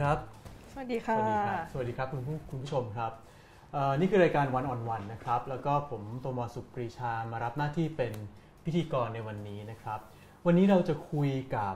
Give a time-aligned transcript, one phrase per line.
[0.04, 0.18] รับ
[0.72, 3.12] สวัสดีค่ะ สวัสดีครับสวัสดีครับคุณผู้คุณผู้ชมครับ
[3.72, 8.12] เอ่อนี่คือรายการวันออนวันนะครับ แล้วก็ผมโตมอสุปรีชามารับหน้าที่เป็น
[8.64, 10.00] พิธีกรในวันนี้นะครับ
[10.46, 11.74] วันนี้เราจะคุยกับ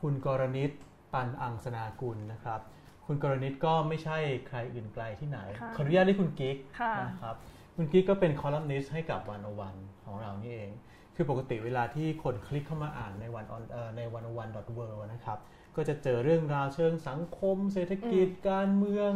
[0.00, 0.70] คุณกรณิต
[1.12, 2.60] ปันอังสนากุลนะครับ
[3.06, 4.18] คุณกรณิตก็ไม่ใช่
[4.48, 7.36] ใครอื่นไกลที่ไหนค่ะขออนุญาตเรียกคุณกิ๊กค่ะนะครับ
[7.76, 9.74] คุณกิ๊กก็เป็นคอลัมนิสต์ให้กับวันอวัน
[10.04, 10.70] ของเรานี่เอง
[11.16, 13.62] คือปกติเวลาที่คนคลิกเข้ามาอ่านในวันออน
[13.96, 15.38] ในวันวันดอทเนะครับ
[15.76, 19.12] ก็จะเจอเรื่องราวเชิงสังคม เศรษฐกิจการเมือง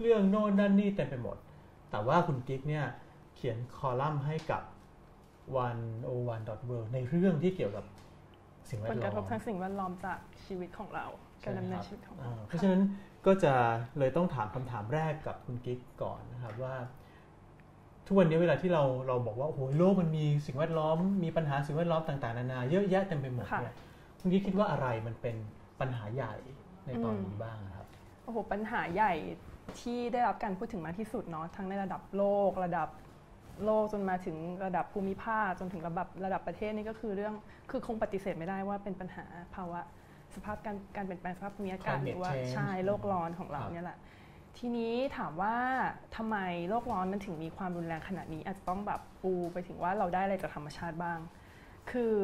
[0.00, 1.36] เรื่องโน่นนั่นนี่เต็มไปหมด
[1.90, 2.84] แต่ว่าคุณกิ๊กเนี่ย
[3.36, 4.62] เขียนคอลัมน์ให้กับ
[5.78, 7.84] 101ในเรื่องที่เกี่ยวกับ
[8.70, 11.06] สิ่งแวผดลล้กอระทบมทางสิ่งแวดล้อมจากชีวิตของเรา
[11.44, 12.82] การดำเนินชีวิตของเราอ่าเพราะฉะนั้น
[13.26, 13.52] ก็จะ
[13.98, 16.74] เลยต้องถามคำถามแรกกับคุณกิ๊กก่อนนะครับว่า
[18.06, 23.74] ทุกวันนี้เวลาที่เราเราบอกว่าโอ้โหโลกมันมีสิ่งแวดล้อม มีปัญหาสิ่งแวดล้อมต่าง ๆ นานาเยอะแยะเต็มไปหมดค่ะเนี่ย
[24.20, 25.36] คุณกิ๊กคิดว่าอะไรมันเป็น
[25.80, 26.34] ปัญหาใหญ่
[26.86, 27.86] ในตอนนี้บ้างครับ
[28.24, 29.14] โอ้โหปัญหาใหญ่
[29.80, 32.88] ที่ได้รับการพูดถึงมากที่สุดเนาะทั้งในระดับโลกระดับ
[33.64, 37.34] โลกจนมาถึงระดับภูมิภาคจนถึงระดับระดับประเทศนี่ก็คือเรื่อง
[37.70, 39.80] คือคงปฏิเสธไม่ได้ว่าเป็นปัญหาภาวะ
[40.34, 43.98] สภาพการการเปลี่ยนแปลงสภาพภูมิอากาศ Climate หรือว่า change ใช่โลกร้อนของเราครับเนี่ยแหละ
[44.58, 45.56] ทีนี้ถามว่า
[46.16, 46.36] ทำไม
[46.68, 51.18] โลกร้อนมันถึงมีความรุนแรงขนาดนี้ อาจจะต้องแบบปูไปถึงว่าเราได้อะไรจากธรรมชาติบ้าง
[51.92, 52.14] คือ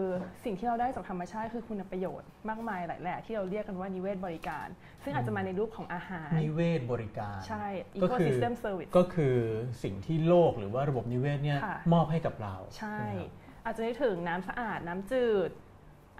[0.44, 4.66] สิ่งที่เราได้จากธรรมชาติคือคุณประโยชน์มากมายหลายแหล่ที่เราเรียกกันว่านิเวศบริการ
[5.02, 7.66] ซึ่งอาจจะมาในรูปของอาหาร นิเวศบริการ ใช่
[8.02, 9.36] ก็คือ ecosystem service ก็คือ
[9.82, 13.30] สิ่งที่โลกหรือว่าระบบนิเวศเนี่ยค่ะมอบให้กับเรา ใช่ไหมครับ
[13.64, 15.50] อาจจะนึกถึงน้ำสะอาดน้ำจืด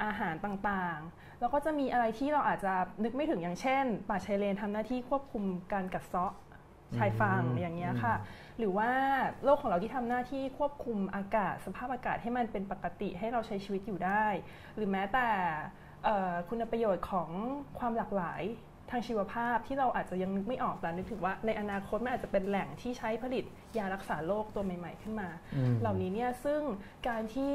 [0.05, 6.33] อาหารต่างๆ แล้วก็จะมีอะไรที่เราอาจจะนึกไม่ถึงอย่างเช่น ป่าชายเลนทำหน้าที่ควบคุมการกัดเซาะ
[6.99, 8.15] ชายฝั่งอืมอย่างเงี้ยค่ะ
[8.59, 8.91] หรือว่า
[9.45, 14.27] โลกของเราที่ทำหน้าที่ควบคุมอากาศ สภาพอากาศให้มันเป็นปกติให้เราใช้ชีวิตอยู่ได้
[14.77, 15.29] หรือแม้แต่
[16.05, 17.31] เอ่อคุณประโยชน์ของ
[17.79, 18.43] ความหลากหลาย
[18.91, 23.45] ทางชีวภาพที่เราอาจจะยังนึกไม่ออกแต่นึกถึงว่าในอนาคตมันอาจจะเป็นแหล่งที่ใช้ผลิต
[23.79, 26.61] ยารักษาโรคตัวใหม่ ๆ ขึ้นมาอืมเหล่านี้เนี่ยซึ่ง
[27.09, 27.55] การที่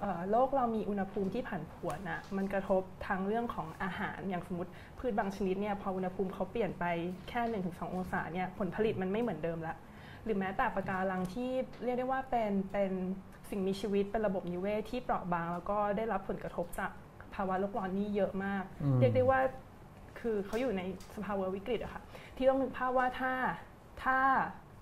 [0.00, 4.70] เอ่อโลกเรามีอุณหภูมิที่ผันผวนน่ะมันกระทบทางเรื่องของอาหารอย่างสมมติ
[5.02, 6.84] พืชบางชนิดเนี่ยพออุณหภูมิเขาเปลี่ยนไป
[7.28, 9.74] แค่ 1-2 องศาเนี่ยผลผลิตมันไม่เหมือนเดิมละ
[10.24, 11.50] หรือแม้แต่ปะการังที่
[11.84, 12.92] เรียกได้ว่าเป็นเป็น
[13.50, 16.90] สิ่งมีชีวิตเป็นระบบนิเวศที่เปราะบาง แล้วก็ได้รับผลกระทบจาก
[17.34, 19.40] ภาวะโลกร้อนนี่เยอะมากอืมเรียกได้ว่า
[20.20, 20.82] คือเขาอยู่ใน
[21.16, 22.02] สภาวะวิกฤตอะค่ะ
[22.36, 23.32] ที่ต้องนึกภาพว่าถ้า
[24.04, 24.18] ถ้า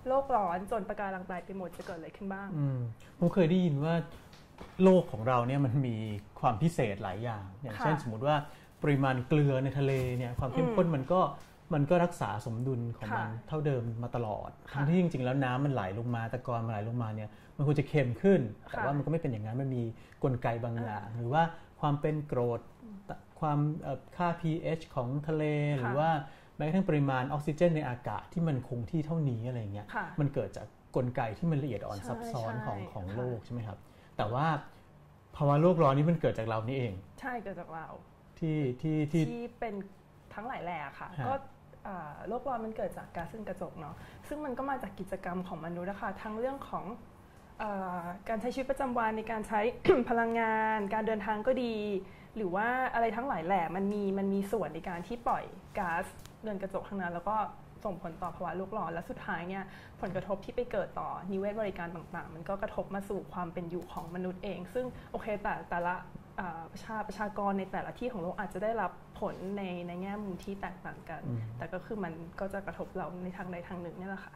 [0.07, 2.79] โลกร้อนจนปะการังตายไปหมดจะเกิดอะไรขึ้นบ้างอืม
[3.19, 3.95] ผมเคยได้ยินว่า
[4.83, 5.95] โลกของเราเนี่ยมันมี
[6.39, 8.35] ความพิเศษหลายอย่าง อย่างค่ะเช่นสมมติว่า
[8.83, 11.21] ปริมาณเกลือในทะเลเนี่ยความเข้มข้นมันก็
[11.73, 19.83] มันก็รักษาสมดุลของมันค่ะเท่าเดิมมาตลอดค่ะทั้งที่จริงๆ แล้วน้ำมันไหลลงมาตะกอนมันไหลลงมาเนี่ยมันควรจะเค็มขึ้น แต่ค่ะว่ามันก็ไม่เป็นอย่างนั้น มันมี
[20.23, 21.43] กลไกบางอย่าง หรือว่า
[21.79, 22.61] ความเป็นกรด
[23.39, 25.43] ความเอ่อค่า pH ของทะเล
[25.77, 26.09] หรือว่า
[26.57, 33.77] แม้กระทั่งปริมาณออกซิเจน ในอากาศที่มันคงที่เท่านี้อะไรเงี้ยค่ะมันเกิดจากกลไกที่มันละเอียดอ่อนใช่ซับซ้อนใช่ของของค่ะโลกใช่ไหมครับ
[34.17, 34.45] แต่ว่า
[35.35, 37.87] ภาวะโลกร้อนนี้มันเกิดจากเรานี่เอง ใช่เกิดจากเรา
[38.41, 39.75] ที่ที่ที่ ที่เป็น
[40.33, 41.33] ทั้งหลายแหล่ค่ะ ฮะ ก็
[41.87, 43.95] อ่าโลกร้อนมันเกิดจากก๊าซเรือนกระจกเนาะ
[44.27, 46.85] ซึ่งมันก็มาจากกิจกรรมของมนุษย์นะคะทั้งเรื่องของ
[47.61, 49.59] อาการใช้ชีวิตประจำวันในการใช้
[50.09, 51.75] พลังงาน การเดินทางก็ดี
[52.35, 55.43] หรือว่าอะไรทั้งหลายแหล่มันมีมันมีส่วนในการที่ปล่อย
[55.77, 56.05] ก๊าซ
[56.41, 57.35] เรือนกระจกทั้งนั้นแล้วก็
[57.85, 59.63] ส่งผลต่อภาวะโลกร้อนและสุดท้ายเนี่ย
[60.01, 66.20] ผลกระทบที่ไปเกิดต่อนิเวศบริการต่างๆ มันก็กระทบมาสู่ความเป็นอยู่ของมนุษย์เอง ซึ่งโอเคแต่แต่ละอ่า
[66.71, 74.33] ประชาประชากรในแต่ละที่ของโลกอาจจะได้รับผลในในแง่มุมที่แตกต่างกันอืมแต่ก็คือมันก็จะกระทบเราในทางใดทางหนึ่งเนี่ยแหละค่ะ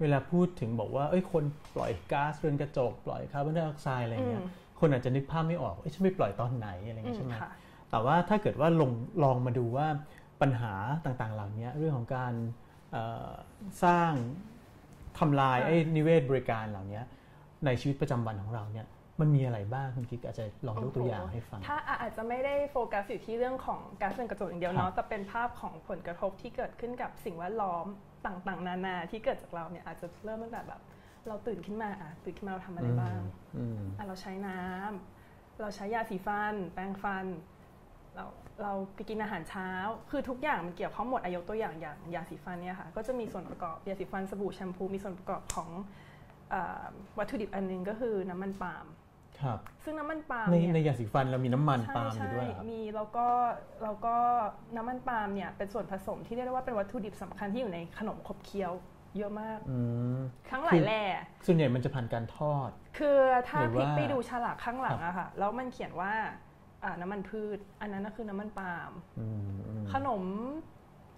[0.00, 4.48] เวลาพูดถึงบอกว่าเอ้ยคนปล่อยก๊าซเรือนกระจก ปล่อยคาร์บอนไดออกไซด์อะไรเงี้ยอืม
[4.80, 7.50] คนอาจจะนึกภาพไม่ออกเอ้ยฉันไปปล่อยตอนไหนอะไรอืเงี้ยมใช่ไหมค่ะ
[7.90, 8.90] แต่ว่าถ้าเกิดว่าลง
[9.24, 9.86] ลองมาดูว่า
[10.40, 10.72] ปัญหา
[11.04, 12.32] ต่างๆเหล่านี้เรื่องของการ
[12.92, 13.30] เอ่อ
[13.84, 14.12] สร้าง
[15.18, 17.00] ทำลายค่ะไอ้นิเวศบริการเหล่านี้
[17.64, 18.86] ในชีวิตประจำวันของเราเนี่ย
[19.20, 27.86] มันมีอะไรบ้างคุณกิ๊กอาจจะลองยกตัวอย่างให้ฟัง ถ้าอาจจะไม่ได้โฟกัสอยู่ที่เรื่องของก๊าซเรือนกระจกอย่างเดียวครัเนาะบแต่เป็นภาพของผลกระทบที่เกิดขึ้นกับสิ่งแวดล้อม
[28.26, 30.80] ต่างๆ นานาที่เกิดจากเราเนี่ยอาจจะเริ่มตั้งแต่แบบ
[31.28, 33.20] เราตื่นขึ้นมาอะตื่นขึ้นมาเราทำอะไรบ้าง
[33.56, 37.26] อืมอะเราใช้น้ำเราใช้ยาสีฟัน แปรงฟัน
[38.16, 38.24] เรา
[38.62, 39.70] เราไปกินอาหารเช้า
[40.10, 45.68] คือทุกอย่างมันเกี่ยวข้องหมดอายกตัวอย่างอย่างยาสีฟันเนี่ยค่ะก็จะมีส่วนประกอบยาสีฟันสบู่แชมพูมีส่วนประกอบของ
[46.50, 46.84] เออ
[47.18, 48.86] วัตถุดิบอันหนึงก็คือน้ำมันปาล์ม
[49.42, 53.26] ครับซึ่งน้ำมันปาล์มในเนี่ยในยาสีฟันเรามีน้ำมันใช่ปาล์มอยู่ใช่ด้วยเหรอครับมีแล้วก็
[53.82, 54.16] แล้วก็
[54.76, 58.72] น้ำมันปาล์มเนี่ยเป็นส่วนผสมที่เรียกได้ว่าเป็นวัตถุดิบสำคัญที่อยู่ในขนมขบเคี้ยว
[59.16, 59.78] เยอะมากอื
[60.16, 60.18] ม
[60.50, 61.04] ทั้งหลายแหล่
[61.46, 66.12] ส่วนใหญ่มันจะผ่านการทอด คือถ้าหรือพลิกว่าไปดูฉลากข้างหลังอะค่ะแล้วมันเขียนว่า
[66.84, 70.24] อ่าน้ำมันพืช อันนั้นก็คือน้ำมันปาล์มอืมอืมขนม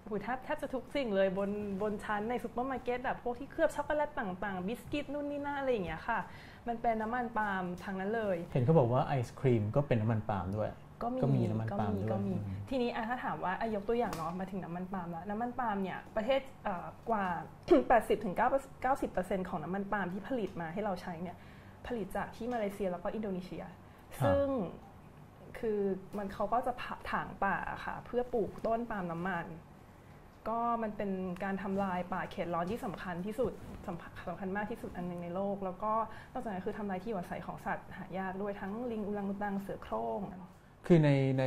[0.07, 1.49] หูแทบแทบจะทุกสิ่งเลยบน
[1.81, 6.19] บนชั้นในซูเปอร์มาร์เก็ตแบบพวกที่เคลือบช็อกโกแลตต่างๆ บิสกิตนู่นนี่นั่นอะไรอย่างเงี้ยค่ะ
[6.67, 10.69] มันเป็นน้ำมันปาล์มทั้งนั้นเลย เห็นเขาบอกว่าไอศครีมก็เป็นน้ำมันปาล์มด้วย
[11.03, 17.25] ก็มีก็มีน้ำมันปาล์มด้วยก็มีอืมทีนี้อะถ้าถามว่าอะยกตัวอย่างเนาะมาถึงน้ำมันปาล์มแล้วน้ำมันปาล์มเนี่ยประเทศเอ่อกว่า
[17.75, 18.35] 80ถึง
[18.91, 21.37] 90ของน้ำมันปาล์มที่ผลิตมาให้เราใช้เนี่ย
[21.87, 23.63] ผลิตจากที่มาเลเซียแล้วก็อินโดนีเซีย
[24.17, 24.47] ครับซึ่ง
[25.59, 25.79] คือ
[26.17, 29.45] มันเขาก็จะผ่าถางป่าค่ะ เพื่อปลูกต้นปาล์มน้ำมัน
[30.49, 31.11] ก็มันเป็น
[31.43, 33.51] การทำลายป่าเขตร้อนที่สำคัญที่สุด
[33.87, 35.91] สำคัญสำคัญมากที่สุดอันหนึ่งในโลก แล้วก็
[36.33, 40.21] นอกจากนั้นคือทำลายที่อยู่อาศัยของสัตว์หายากด้วยทั้งลิงอุลังอุตังเสือโคร่ง
[40.85, 41.09] คือใน
[41.39, 41.45] ใน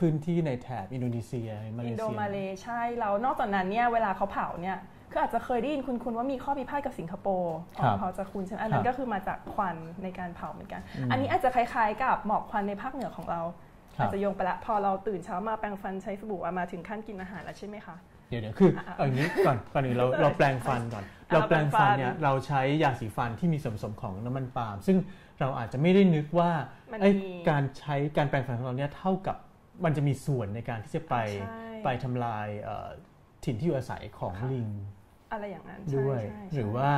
[0.00, 4.78] พื้นที่ในแถบอินโดนีเซียมาเลอินโดเซียมาเลใช่แล้วนอกจากนั้นเนี่ยเวลาเขาเผาเนี่ย
[5.10, 13.67] คืออาจจะเคยได้ยินคุณคุณว่ามีข้อพิพาทกับสิงคโปร์พอครับพอจะคุณใช่ไหมอันนั้ครันบก็คือมาจากควันในการเผาเหมือนกันอืมอันนี้อาจจะคล้ายๆ กับหมอกควันในภาคเหนือของเราครับ
[13.98, 17.96] อาจจะโยงไปละพอเราตื่นเช้ามาแปรงฟันใช้สบู่อะมาถึงขั้นกินอาหารแล้วใช่ไหมคะ
[18.30, 24.96] เดี๋ยวเดี๋ยวคืออะเอาอย่างนี้ก่อนก่อนอื่นเราเราแปลงฟันก่อนอะเราแปลงฟันเราแปรงฟันเนี่ยเราใช้ยาสีฟันที่มีส่วนผสมของน้ำมันปาล์มซึ่ง
[25.40, 26.50] เราอาจจะไม่ได้นึกว่า
[26.92, 29.36] มันไอ้มีการใช้การแปลงฟันของเราเนี่ยเท่ากับ
[29.84, 32.88] มันจะมีส่วนในการที่จะไปใช่ไปทำลายเอ่อ
[33.44, 34.68] ถิ่นที่อยู่อาศัยของค่ะลิง
[35.32, 36.92] อะไรอย่างนั้นใช่ด้วยใช่หรือใช่ว่า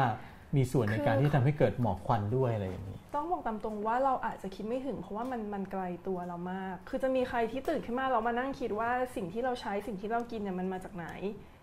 [0.56, 11.06] มีส่วนในการคือที่ทำให้เกิดหมอกควันด้วยอะไรอย่างนี้ ต้องบอกตามตรงว่าเราอาจจะคิดไม่ถึง เพราะว่ามันมันไกลตัวเรามาก คือจะมีใครที่ตื่นขึ้นมาเรามานั่งคิดว่าสิ่งที่เราใช้สิ่งที่เรากินเนี่ยมันมาจากไหน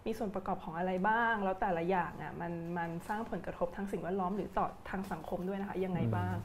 [0.05, 6.35] มีส่วนประกอบของอะไรบ้าง แล้วแต่ละอย่างอะมันมันสร้างผลกระทบทางสิ่งแวดล้อมหรือต่อทางสังคมด้วยนะคะยังไงบ้าง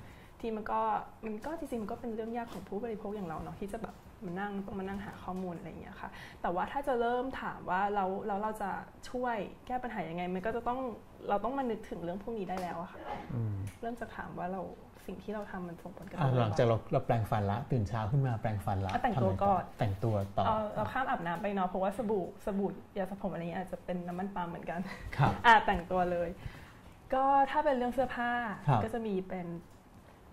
[0.41, 0.81] ที่มันก็
[1.25, 3.95] มันก็จริงๆมันก็เป็นเรื่องยากของผู้บริโภคอย่างเราเนาะที่จะแบบ
[4.25, 6.09] มานั่งต้องมานั่งหาข้อมูลอะไรอย่างเงี้ยค่ะ
[6.43, 8.71] แต่ว่าถ้าจะเริ่มถามว่าเราเราเราจะ
[9.11, 10.81] ช่วยแก้ปัญหายังไง มันก็จะต้อง
[11.29, 13.01] เราต้องมานึกถึงเรื่องพวกนี้ได้แล้วอะค่ะ
[13.35, 14.63] อืมเริ่มจากถามว่าเรา
[15.07, 24.81] สิ่งที่เราทำมันส่งผลกระทอะบหลังจากเราเราแปลงฟันละ ตื่นเช้าขึ้นมาแปลงฟันละอะแต่งตัวทำะไรก่อนแต่งตัวต่อเอาเราข้ามอาบน้ำไปเนาะเพราะว่าสบู่สบู่ยาสระผมอะไรเงี้ยอาจจะเป็นน้ำมันปาล์มเหมือนกัน
[25.17, 26.29] ครับอะแต่งตัวเลย
[27.15, 28.33] ก็ถ้าเป็นเรื่องเสื้อผ้า
[28.69, 29.47] ครับก็จะมีเป็น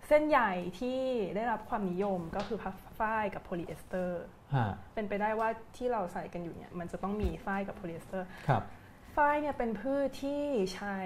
[0.08, 1.00] เส้นใหญ่ที่
[1.36, 4.22] ได้รับความนิยมก็คือพวกฝ้ายกับโพลีเอสเตอร์
[4.54, 8.62] ฮะเป็นไปได้ว่าที่เราใส่กันอยู่เนี่ยมันจะต้องมีฝ้ายกับโพลีเอสเตอร์ครับ
[9.16, 10.42] ฝ้ายเนี่ยเป็นพืชที่
[10.74, 10.98] ใช้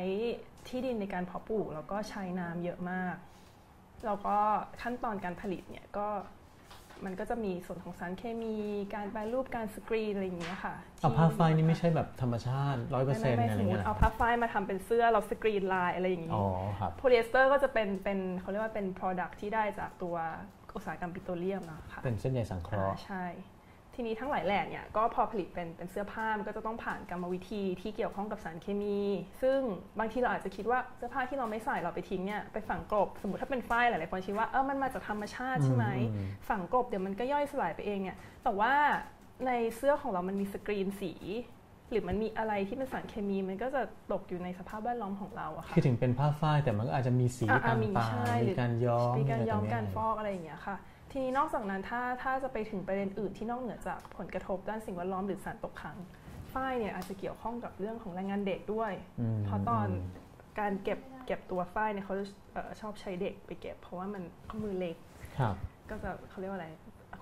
[0.69, 3.17] ที่ดินในการเพาะปลูก แล้วก็ใช้น้ำเยอะมาก
[4.07, 4.37] แล้วก็
[4.83, 6.09] ขั้นตอนการผลิตเนี่ยก็
[7.05, 8.57] มันก็จะมีส่วนของสารเคมี
[8.95, 16.47] การแปรรูปการสกรีนอะไรอย่างเงี้ยค่ะเอาผ้าฝ้ายนี่ไม่ใช่แบบธรรมชาติร้อยเปอร์ไม่เซ็นต์ไม่อะไรสมมเงี้ติยเอาผ้าฝ้ายมาทำเป็นเสื้อเราสกรีนลายอะไรอย่างงี้อ๋อ
[16.81, 20.17] ครับโพลีเอสเตอร์ก็จะเป็นเป็นเขาเรียกว่าเป็น product ที่ได้จากตัว
[20.75, 23.25] อุตสาหกรรมปิโตรเลียมนะคะเป็นเส้นใยสังเคราะห์อ่าใช่
[23.95, 29.01] ทีนี้ทั้งหลายแหล่เนี่ยก็พอผลิตเป็นเป็นเสื้อผ้ามันก็จะต้องผ่านกรรมวิธีที่เกี่ยวข้องกับสารเคมี
[29.43, 29.59] ซึ่ง
[29.99, 38.73] บางทีเราอาจจะคิดว่าเสื้อผ้าที่เราไม่ใส่เราไปทิ้งเนี่ยไปฝังกลบสมมติถ้าเป็นฝ้ายหลายๆคนคิดว่าเออมันมาจากธรรมชาติใช่ไหมอืมฝังกลบเดี๋ยวมันก็ย่อยสลายไปเองเนี่ยแต่ว่า
[39.47, 41.13] ในเสื้อของเรามันมีสกรีนสี
[41.91, 43.83] หรือมันมีอะไรที่เป็นสารเคมีมันก็จะ
[44.13, 50.77] ตกอยู่ในสภาพแวดล้อมของเราอะค่ะ คือถึงเป็นผ้าฝ้ายแต่มันก็อาจจะมีสีอะต่าอะมีงใช่ๆหรืมีอการย้อมมีการย้อมะไการฟอกอะไรอย่างเงี้ยค่ะ
[51.17, 55.99] ทีนี้นอกจากนั้นถ้าถ้าจะไปถึงประเด็นอื่นที่นอกเหนือจากผลกระทบด้านสิ่งแวดล้อมหรือสารตกค้าง
[56.53, 59.87] ฝ้ายเนี่ยอาจจะเกี่ยวข้องกับเรื่องของแรงงานเด็กด้วยอืมเพราะตอน
[60.61, 64.97] การเก็บเก็บตัวฝ้ายเนี่ยเขาจะเอ่อชอบใช้เด็กไปเก็บ เพราะว่ามันข้อมือเล็ก
[65.39, 65.55] ครับ
[65.91, 66.69] ก็จะเขาเรียกว่าอะไร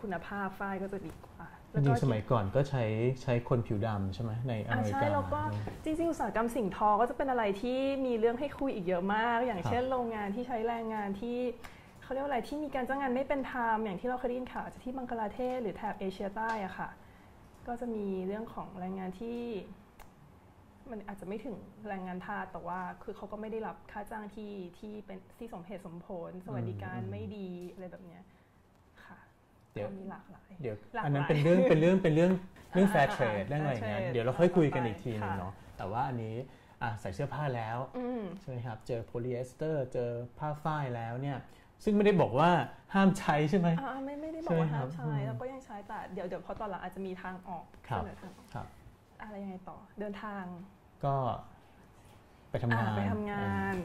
[0.02, 2.84] คุณภาพฝ้ายก็จะดีกว่าจริงๆสมัยก่อนก็ใช้
[3.22, 5.40] ใช้คนผิวดำใช่ไหมในออ่าเมริใช่กาแล้วก็
[5.84, 11.38] จริง ๆ อุตสาหกรรมสิ่งทอก็จะเป็นอะไรที่มีเรื่องให้คุยอีกเยอะมาก อย่างเช่นโรงงานที่ใช้แรงงานที่
[12.02, 16.88] เขาเรียกว่าอะไรที่มีการจ้างงานไม่เป็นธรรมอย่างที่เราเคยได้ยินข่าวจากที่บังกลาเทศหรือแถบเอเชียใต้อะค่ะ
[17.66, 19.40] ก็จะมีเรื่องของแรงงานที่
[20.90, 21.56] มันอาจจะไม่ถึง
[21.88, 28.22] แรงงานทาสแต่ว่าคือเขาก็ไม่ได้รับค่าจ้างที่ที่เป็นที่สมเหตุสมผล สวัสดิการอืมไม่ดีอะไรแบบเนี้ย
[29.04, 29.18] ค่ะ
[29.72, 32.32] เดี๋ยวก็มีหลากหลายเดี๋ยวหลากหลายอันนั้นเป็นเรื่องเป็นเรื่องเป็นเรื่อง
[32.72, 36.36] เรื่องแฟร์อ่าเทรดอ่าเรื่องอะไรอย่างเงี้ย fair trade เดี๋ยวเราค่อยคุยกันต่อไปอีกทีหนึงค่ะเนาะแต่ว่าอันนี้
[36.82, 41.38] อะใส่เสื้อผ้าแล้วอืมใช่ไหมครับเจอโพลีเอสเตอร์ เจอผ้าฝ้ายแล้วเนี่ย
[41.84, 42.50] ซึ่งไม่ได้บอกว่า
[42.94, 48.66] ห้ามใช้ใช่ไหมอ่าไม่ไม่ได้บอกว่าใช่ไหมห้ามครับใช้อืมแล้วก็ยังใช้แต่เดี๋ยวเดี๋ยวพอตอนหลังอาจจะมีทางออกครับเสนอทางออกครับ
[49.22, 50.44] อะไรยังไงต่อเดินทาง
[51.04, 51.14] ก็
[52.50, 53.76] ไปทำงานอ่ไปทำงาน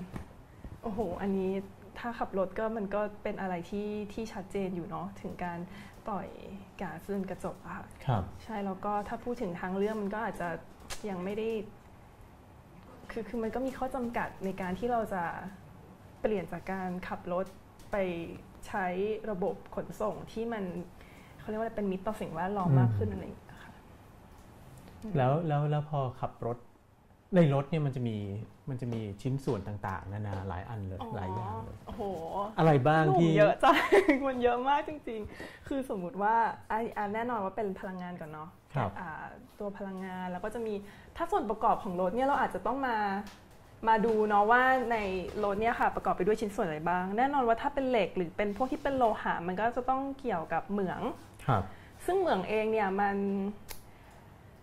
[0.83, 1.51] โอ้โห อันนี้
[1.99, 5.59] ถ้าขับรถก็มันก็เป็นอะไรที่ที่ชัดเจนอยู่เนาะถึงการ
[6.07, 6.27] ปล่อย
[6.81, 10.49] ก๊าซเรือนกระจกอะค่ะครับ ใช่แล้วก็ถ้าพูดถึงทางเรื่องมันก็อาจจะ
[11.09, 11.49] ยังไม่ได้
[13.11, 15.23] คือคือมันก็มีข้อจำกัดในการที่เราจะ
[16.21, 17.45] เปลี่ยนจากการขับรถ
[17.91, 17.95] ไป
[18.67, 18.85] ใช้
[19.31, 20.63] ระบบขนส่งที่มัน
[21.39, 23.73] เขาเรียกว่าเป็นมิตรต่อสิ่งแวดล้อมอืมมากขึ้นอะไรอย่างเงี้ยค่ะ
[25.17, 26.57] แล้วแล้วแล้วพอขับรถ
[27.35, 28.17] ในรถเนี่ยมันจะมี
[28.69, 32.03] มันจะมีชิ้นส่วนต่าง ๆ นานาหลายอันเลยหลายอย่างเลยโอ้โห
[32.57, 33.75] อะไรบ้างหนุ่มที่เยอะจัง
[34.27, 36.35] มันเยอะมากจริง ๆ คือสมมุติว่า
[36.71, 39.25] อะอะแน่นอนว่าเป็นพลังงานก่อนเนาะครับอ่า
[39.59, 40.73] ตัวพลังงานแล้วก็จะมี
[41.17, 42.95] ถ้าส่วนประกอบของรถเนี่ยเราอาจจะต้องมา
[43.87, 44.97] มาดูเนาะว่าใน
[45.43, 51.01] รถเนี่ยค่ะประกอบไปด้วยชิ้นส่วนอะไรบ้าง แน่นอนว่าถ้าเป็นเหล็กหรือเป็นพวกที่เป็นโลหะมันก็จะต้องเกี่ยวกับเหมือง
[51.47, 51.63] ครับ
[52.05, 53.15] ซึ่งเหมืองเองเนี่ยมัน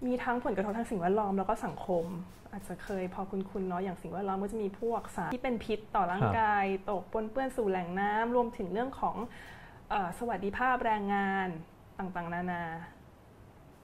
[0.06, 2.04] มีทั้งผลกระทบทางสิ่งแวดล้อมแล้วก็สังคม
[2.52, 9.16] อาจจะเคยพอคุณๆเนาะอย่างสิ่งแวดล้อมก็จะมีพวกสารที่เป็นพิษต่อร่างกาย ตกปนเปื้อนสู่แหล่งน้ำรวมถึงเรื่องของ
[9.90, 11.48] เออสวัสดิภาพแรงงาน
[11.98, 12.62] ต่างๆ นานา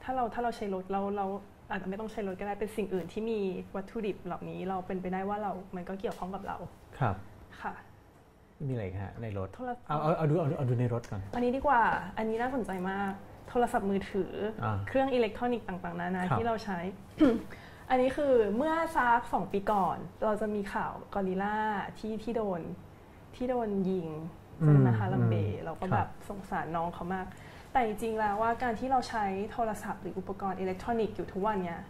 [0.02, 1.26] ถ้าเราถ้าเราใช้รถเราเรา
[1.70, 3.40] อาจจะไม่ต้องใช้รถก็ได้เป็นสิ่งอื่นที่มี
[3.76, 6.56] วัตถุดิบเหล่านี้เราเป็นไปได้ว่าเรา มันก็เกี่ยวข้องกับเรา
[6.98, 7.14] ครับ
[7.60, 7.72] ค่ะ
[8.66, 11.82] มีอะไรอีกฮะในรถโทรศัพท์เอาเอาเอาดูเอาดูเอาดูในรถก่อนอันนี้ดีกว่า
[12.16, 13.12] อันนี้น่าสนใจมาก
[13.48, 14.32] โทรศัพท์มือถือ
[14.64, 16.78] อาเครื่องอิเล็กทรอนิกส์ต่างๆนานาครับที่เราใช้
[17.90, 21.56] อันนี้คือเมื่อซักสองปีก่อน เราจะมีข่าวกอริลล่า
[21.98, 22.60] ที่ที่โดน
[23.36, 24.08] ที่โดนยิง
[24.66, 27.26] ใช่ไหมคะฮารัมเบ้เราก็แบบสงสารน้องเขามาก
[27.72, 31.80] แต่จริงๆแล้วว่าการที่เราใช้โทรศัพท์หรืออุปกรณ์อิเล็กทรอนิกส์อยู่ทุกวันเนี่ย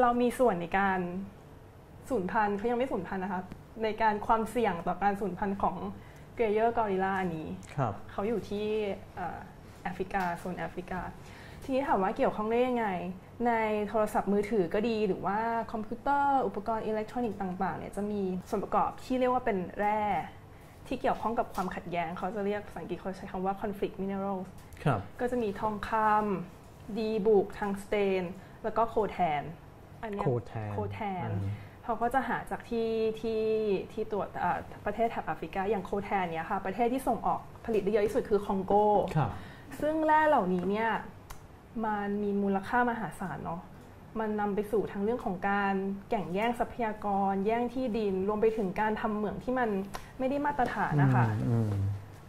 [0.00, 1.00] เรามีส่วนในการ
[2.10, 3.42] สูญพันธุ์เขายังไม่สูญพันธุ์นะคะ
[3.84, 5.76] ในการความเสี่ยงต่อการสูญพันธุ์ของ
[6.34, 8.66] Grauer's gorilla อันนี้ครับเขาอยู่ที่
[9.16, 9.38] เอ่อ
[9.82, 11.00] แอฟริกาโซนแอฟริกา
[11.64, 12.86] ทีนี้ถามว่าเกี่ยวข้องได้ยังไง
[13.46, 13.52] ใน
[13.88, 15.38] โทรศัพท์มือถือก็ดีหรือว่า
[15.72, 20.02] คอมพิวเตอร์อุปกรณ์อิเล็กทรอนิกส์ต่างๆเนี่ยจะมีส่วนประกอบที่เรียกว่าเป็นแร่
[20.86, 24.69] ที่เกี่ยวข้องกับความขัดแย้งเขาจะเรียกภาษาอังกฤษเขาใช้คำว่า conflict minerals ครับ
[25.20, 28.22] ก็จะมีทองคำดีบุกทังสเตน
[28.62, 29.42] แล้วก็โคแทน
[30.02, 31.50] อันเนี้ยโคแทนโคแทนอืม
[31.84, 33.42] เขาก็จะหาจากที่ที่
[33.92, 38.72] ที่ตัวเอ่อประเทศแถบแอฟริกาอย่างโคแทนเนี่ยค่ะประเทศที่ส่งออกผลิตได้เยอะที่สุดคือคองโก
[39.16, 39.30] ครับ
[39.80, 40.90] ซึ่งแร่เหล่านี้เนี่ย
[41.84, 43.60] มันมีมูลค่ามหาศาลเนาะ
[44.20, 45.74] มันนำไปสู่ทั้งเรื่องของการ
[46.10, 49.70] แข่งแย่งทรัพยากร แย่งที่ดิน รวมไปถึงการทำเหมืองที่มัน
[50.18, 51.70] ไม่ได้มาตรฐานนะคะอืม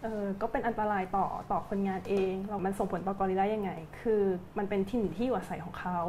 [0.03, 4.21] เออก็เป็นอันตรายต่อต่อคนงานเองแล้วมันส่งผลต่อกอริลลายังไง คือ
[4.57, 5.99] มันเป็นที่หนีที่อยู่อาศัยของเขา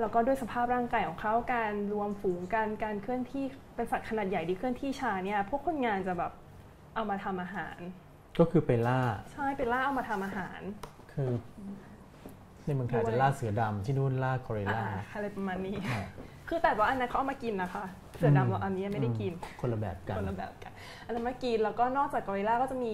[0.00, 6.32] แล้วก็ด้วยสภาพร่างกายของเขา การรวมฝูงการการเคลื่อนที่เป็นสัตว์ขนาดใหญ่ที่เคลื่อนที่ช้าเนี่ย พวกคนงานจะแบบ
[6.94, 7.78] เอามาทำอาหาร
[8.38, 9.00] ก็คือไปล่า
[9.32, 10.60] ใช่เป็นล่าเอามาทำอาหาร
[11.12, 11.30] คือ
[12.66, 16.02] ในเมืองไทยจะล่าเสือดำที่นู่นล่ากอริลลาอ่าอะไรประมาณนี้อ่า
[16.48, 17.84] คือแต่ว่าอันนั้นเขาเอามากินนะคะ
[18.16, 20.72] เสือดำเราอันนี้ไม่ได้กิน คนละแบบกัน คนละแบบกัน
[21.06, 22.92] อันนั้นมากินแล้วก็นอกจากกอริลลาก็จะมี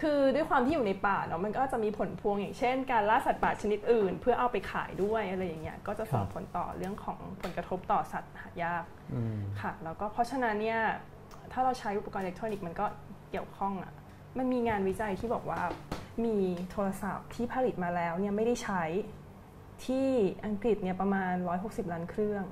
[0.00, 8.84] คือด้วยความที่อยู่ในป่าเนาะมันก็จะมีผลพวงอย่างเช่น การล่าสัตว์ป่าชนิดอื่น เพื่อเอาไปขายด้วยอะไรอย่างเงี้ยก็จะส่งครับผลต่อเรื่องของผลกระทบต่อสัตว์หายาก
[9.14, 10.80] อืมค่ะ แล้วก็เพราะฉะนั้นเนี่ย
[11.52, 12.86] ถ้าเราใช้อุปกรณ์อิเล็กทรอนิกส์มันก็
[13.30, 13.92] เกี่ยวข้องอะ่ะ
[14.38, 15.60] มันมีงานวิจัยที่บอกว่า
[16.24, 16.36] มี
[16.70, 18.82] โทรศัพท์ที่ผลิตมาแล้วเนี่ยไม่ได้ใช้
[19.86, 20.08] ที่
[20.46, 21.32] อังกฤษเนี่ยประมาณ
[21.62, 22.44] 160 ล้านเครื่อง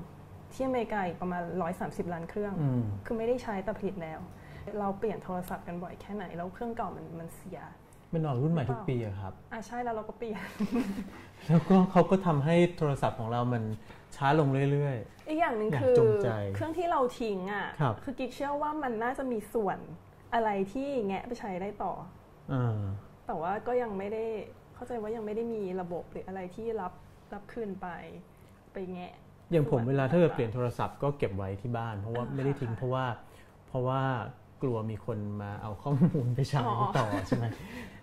[0.53, 1.43] ที่อเมริกาอีกประมาณ
[1.79, 4.21] 130 ล้านเครื่องอืมคือไม่ได้ใช้แต่ผลิตแล้ว
[4.79, 7.61] เราเปลี่ยนโทรศัพท์กันบ่อยแค่ไหน แล้วเครื่องเก่ามันมันเสีย
[8.13, 10.41] มันออกรุ่นใหม่ทุกปีอะครับ อะใช่แล้วเราก็เปลี่ยน
[11.49, 13.63] แล้วก็เขาก็ทำให้โทรศัพท์ของเรามัน
[14.17, 14.97] ช้าลงเรื่อย
[15.29, 19.79] อีกอย่างหนึ่งอยากคือจงใจเครื่องที่เราทิ้งอะครับอกิ๊กเชื่อว่ามันน่าจะมีส่วน
[20.35, 22.81] อะไรที่แงะไปใช้ได้ต่อๆอ่า
[23.27, 24.25] แต่ว่าก็ยังไม่ได้
[24.75, 26.93] เข้าใจว่ายังไม่ได้มีระบบหรืออะไรที่รับ
[27.33, 27.89] รับคืนไป
[28.73, 29.13] ไปแงะ
[29.51, 33.05] อย่างผมส่วนเวลาถ้าเกิดเปลี่ยนโทรศัพท์ก็เก็บไว้ที่บ้าน เพราะว่าอ่าไม่ได้ทิ้งค่ะเพราะว่า
[33.69, 34.03] เพราะว่า
[34.63, 37.47] กลัวมีคนมาเอาข้อมูลไปใช้อ๋อต่อใช่ไหม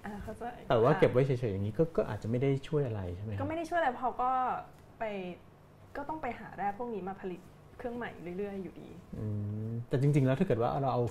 [0.06, 4.32] อ่าเข้าใจแต่ว่าค่ะเก็บไว้เฉยๆอย่างนี้ก็ก็อาจจะไม่ได้ช่วยอะไรใช่ไหมคก็รับไม่ได้ช่วยอะไรเพราะก็
[5.00, 5.04] ไป
[5.98, 7.42] ก็ต้องไปหาแร่พวกนี้มาผลิต
[7.78, 9.26] เครื่องใหม่เรื่อยๆ อยู่ดีอื
[9.68, 11.04] มแต่จริง ๆ แล้วถ้าเกิดว่าเราเอา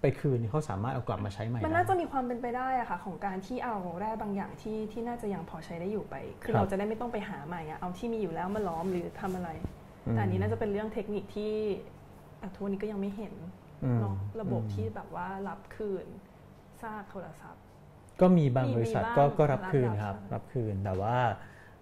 [0.00, 9.50] ไปคืนนี่เขาสามารถเอากลับมาใช้ใหม่ มันได้น่าจะมีความเป็นไปได้อะค่ะ ของการที่เอาแร่บางอย่างที่ที่น่าจะยังพอใช้ได้อยู่ไป คือครับเราจะได้ไม่ต้องไปหาใหม่อะเอาที่มีอยู่แล้วมาล้อมหรือทำอะไร
[10.06, 11.52] อืมแต่อันนี้น่าจะเป็นเรื่องเทคนิคที่
[12.40, 13.50] อะทุกวันนี้ก็ยังไม่เห็นอืม
[14.00, 16.06] เนาะระบบอืมที่แบบว่ารับคืน
[16.82, 17.62] ซากโทรศัพท์
[18.20, 21.16] ก็มีบางมีบริษัทมีบ้างก็ก็รับรับคืนรับครับใช่รับคืนแต่ว่า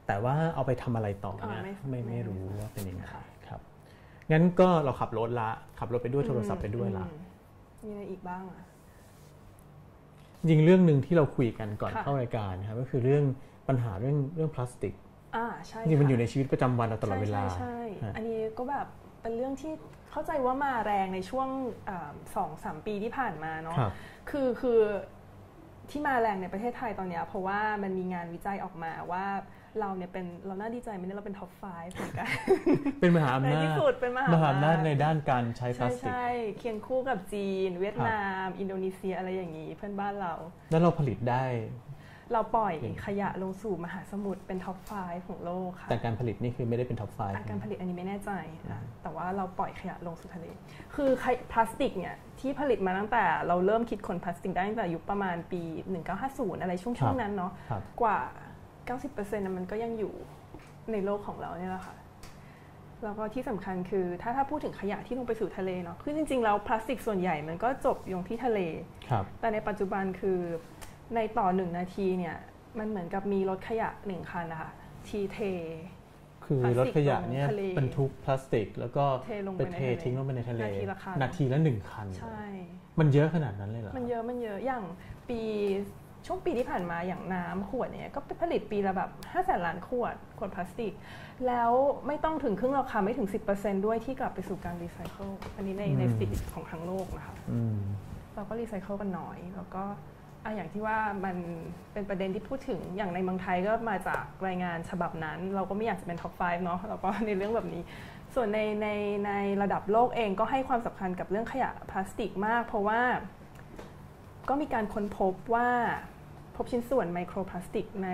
[0.06, 3.60] แต่ว่าเอาไปทำอะไรต่อเนี่ยอ่าไม่ไม่ไม่ไม่รู้ว่าเป็นยังไงค่ะครับ
[4.32, 7.20] งั้นก็เราขับรถละขับรถไปด้วยโทรศัพท์ไปด้วยละอืม
[7.82, 8.62] มีอะไรอีกบ้างอะ
[10.40, 13.24] จริงๆเรื่องหนึ่งที่เราคุยกันก่อนค่ะเข้ารายการนะครับก็คือเรื่อง
[13.68, 14.94] ปัญหาเรื่องเรื่องพลาสติก
[15.36, 18.86] อ่าใช่จริงๆมันค่ะอยู่ในชีวิตประจำวันเราตลอดเวลาใช่ใช่ฮะอันนี้ก็แบบ
[19.20, 19.72] เป็นเรื่องที่
[20.12, 21.48] เข้าใจว่ามาแรงในช่วง
[21.88, 23.92] อ่าสองสามปีที่ผ่านมาเนาะครับ
[24.30, 24.80] คือคือ
[25.90, 29.26] ที่มาแรงในประเทศไทยตอนเนี้ยเพราะว่ามันมีงานวิจัยออกมาว่า
[29.80, 32.28] เราเนี่ยเป็นเราน่าดีใจไหมเนี่ยเราเป็น top 5เหมือนกัน
[33.00, 36.24] เป็นมหาในอำนาจที่สุดเป็นมหามหาอำนาจในด้านการใช้พใช่ลาสติก ใช่
[36.58, 40.34] เคียงคู่กับจีน เวียดนาม อินโดนีเซียอะไรอย่างนี้เพื่อนบ้านเรา
[40.70, 41.44] แล้วเราผลิตได้
[42.32, 48.30] เราปล่อยจริงขยะลงสู่มหาสมุทรเป็น top 5ของโลกค่ะแต่การผลิตนี่คือไม่ได้เป็น top five อาการผลิตอันนี้ไม่แน่ใจ
[48.70, 50.46] นะอืมแต่ว่าเราปล่อยขยะลงสู่ทะเล
[50.94, 55.62] คือขยะพลาสติกเนี่ยที่ผลิตมาตั้งแต่เราเริ่มคิดค้นพลาสติกได้ตั้งแต่ยุคประมาณปี
[56.12, 58.18] 1950 อะไรช่วงช่วงนั้นเนาะครับกว่า
[58.96, 60.14] 90%นะมันก็ยังอยู่
[60.92, 61.96] ในโลกของเราเนี่ยแหละค่ะ
[63.04, 68.60] แล้วก็ที่สำคัญคือถ้าถ้าพูดถึงขยะที่ลงไปสู่ทะเลเนาะคือจริงๆแล้วพลาสติกส่วนใหญ่มันก็จบลงที่ทะเล
[69.10, 70.38] ครับแต่ในปัจจุบันคือ
[71.14, 72.36] ในต่อหนึ่งนาทีเนี่ย
[72.78, 74.70] มันเหมือนกับมีรถขยะหนึ่งคันนะคะ
[75.08, 75.38] ทีเท
[76.44, 82.42] คือพลาสรถติกขยะลงเนี่ยทะเลบรรทุกพลาสติก แล้วก็เทลงไปไปในเททะเลทิ้งลงไปในทะเลนาทีละคันนาทีละหนึ่งคันใช่
[83.00, 84.84] มันเยอะขนาดนั้นเลยเหรอมันเยอะมันเยอะอย่าง
[85.28, 85.40] ปี
[86.26, 90.92] ช่วงปีที่ผ่านมาอย่างน้ำขวดเนี่ยก็ผลิตปีละแบบ5้าแสนล้านขวดขวดพลาสติก
[91.46, 91.70] แล้ว
[92.06, 97.78] ไม่ต้องถึงครึ่งราคาไม่ถึง 10%ด้วยที่กลับไปสู่การรีไซเคิลอันนี้ในในสถิติของทั้งโลกนะคะอืม
[98.34, 99.84] เราก็รีไซเคิลกันน้อย แล้วก็
[100.44, 101.36] อะอย่างที่ว่ามัน
[101.92, 107.82] เป็นประเด็นที่พูดถึงอย่างในเมืองไทยก็มาจากรายงานฉบับนั้น เราก็ไม่อยากจะเป็น top 5 เนาะเราก็ในเรื่องแบบนี้
[108.34, 108.88] ส่วนในใน
[109.26, 109.32] ใน
[109.62, 113.00] ระดับโลกเองก็ให้ความสำคัญกับเรื่องขยะพลาสติกมาก เพราะว่า
[114.48, 115.68] ก็มีการค้นพบว่า
[116.56, 118.10] พบชิ้นส่วนไมโครพลาสติกใน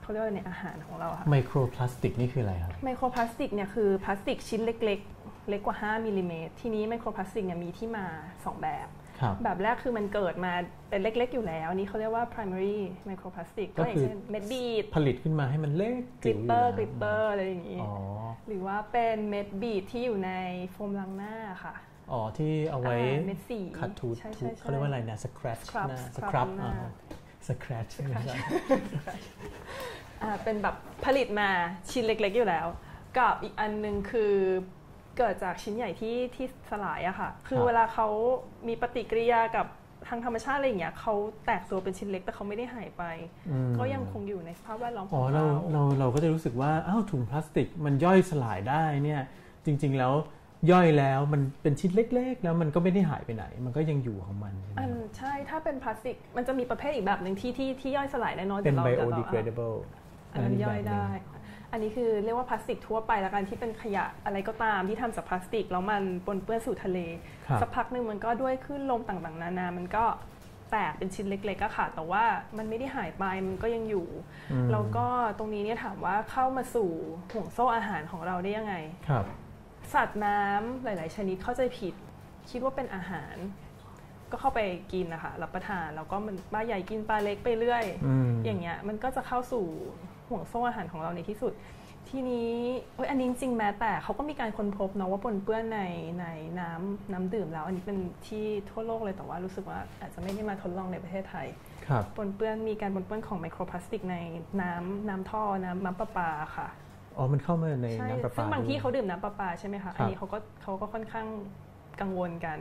[0.00, 9.03] เขาเรียกว่าในอาหารของเราค่ะไมโครพลาสติกนี่คืออะไรครับไมโครพลาสติกเนี่ยคือพลาสติกชิ้นเล็ก ๆ เล็กกว่า 5มิลลิเมตรทีนี้ไมโครพลาสติกเนี่ยมีที่มา 2 แบบครับ
[9.44, 10.52] แบบแรกคือมันเกิดมา
[10.88, 12.78] เป็นเล็ก ๆ อยู่แล้วนี่เขาเรียกว่า primary
[13.08, 17.92] microplastic ก็ก็อย่างคือเช่นเม็ดบีดผลิตขึ้นมาให้มันเล็กกลิจิ๋วตยู่เตอร์แล้วกลิตเตอร์อะไรอย่างนี้อ๋อ
[18.46, 20.32] หรือว่าเป็นเม็ดบีดที่อยู่ใน
[20.72, 21.74] โฟมล้างหน้าค่ะ
[22.12, 26.70] อ๋อที่เอาไว้อ่าเม็ดสีขัดถูใช่ถูใช่เขาเรียกว่าอะไรนะสครับ Scrub หน้าส Scrub ครับหน้า
[27.48, 28.34] สครับไม่ใช่
[30.22, 31.48] อ่าเป็นแบบผลิตมา
[31.90, 32.66] ชิ้นเล็ก ๆ อยู่แล้ว
[33.18, 34.34] กับอีกอันหนึงคือ
[35.18, 38.08] เกิดจากชิ้นใหญ่ที่ที่สลายอะค่ะ คือเวลาเขา
[38.68, 39.66] มีปฏิกิริยากับ
[40.08, 41.14] ทางธรรมชาติอะไรอย่างเงี้ยเขา
[41.46, 43.02] แตกตัวเป็นชิ้นเล็กแต่เขาไม่ได้หายไป
[43.50, 49.22] อืมก็ยังคงอยู่ในสภาพแวดล้อมขอ๋อองเราเราเราเราก็จะรู้สึกว่าอ้าวถุงพลาสติกมันย่อยสลายได้เนี่ย
[49.64, 50.12] จริง ๆ แล้ว
[50.70, 59.76] ย่อยแล้วมันเป็นชิ้นเล็ก ๆ แล้วมันก็ไม่ได้หายไปไหน มันก็ยังอยู่ของมันใช่ไหมอันใช่ถ้าเป็นพลาสติกมันจะมีประเภทอีกแบบหนึ่งที่ที่ที่ย่อยสลายได้น้อยเป็นแต่เราแต่เรา biodegradable
[60.32, 61.33] อันนั้นย่อยแบบหนึ่ได้ง
[61.74, 66.98] อันนี้คือเรียกว่าพลาสติกทั่วไปแล้วกันที่เป็นขยะอะไรก็ตามที่ทำจากพลาสติก แล้วมันปนเปื้อนสู่ทะเล
[67.46, 70.04] ครับสักพักหนึ่งมันก็ด้วยคลื่นลมต่างๆ นานา มันก็
[70.70, 72.24] แตกเป็นชิ้นเล็กๆก็ค่ะ แต่ว่า
[72.58, 74.06] มันไม่ได้หายไปมันก็ยังอยู่
[74.52, 75.06] อืมแล้วก็
[75.38, 76.90] ตรงนี้เนี่ยถามว่าเข้ามาสู่
[77.32, 78.74] ห่วงโซ่อาหารของเราได้ยังไง
[79.08, 79.24] ครับ
[79.94, 81.94] สัตว์น้ำหลาย ๆ ชนิดเข้าใจผิด
[82.50, 83.36] คิดว่าเป็นอาหาร
[84.30, 84.60] ก็เข้าไป
[84.92, 89.66] กินนะคะรับประทานแล้วก็มันปลาใหญ่กินปลาเล็กไปเรื่อยอืมอย่างเงี้ยมันก็จะเข้าสู่
[90.28, 91.52] ห่วงโซ่อาหารของเราในที่สุด
[92.08, 92.52] ทีนี้
[92.94, 95.80] เอ้ยอันนี้จริงๆแม้แต่เขาก็มีการค้นพบเนาะว่าปนเปื้อนใน
[96.20, 96.26] ใน
[96.60, 101.46] น้ำน้ำดื่มแล้ว อันนี้เป็นที่ทั่วโลกเลยแต่ว่ารู้สึกว่าอาจจะไม่ได้มาทดลองในประเทศไทย
[101.88, 104.16] ครับปนเปื้อนมีการปนเปื้อนของไมโครพลาสติกใน
[104.62, 106.68] น้ำน้ำท่อน้ำน้ำประปาค่ะ
[107.16, 111.26] อ๋อ มันเข้ามาในใช่น้ำประปาซึ่งบางที่ด้วยเขาดื่มน้ำประปาใช่ไหมคะครับอันนี้เขาก็เขาก็ค่อนข้าง
[112.00, 112.58] กังวลกัน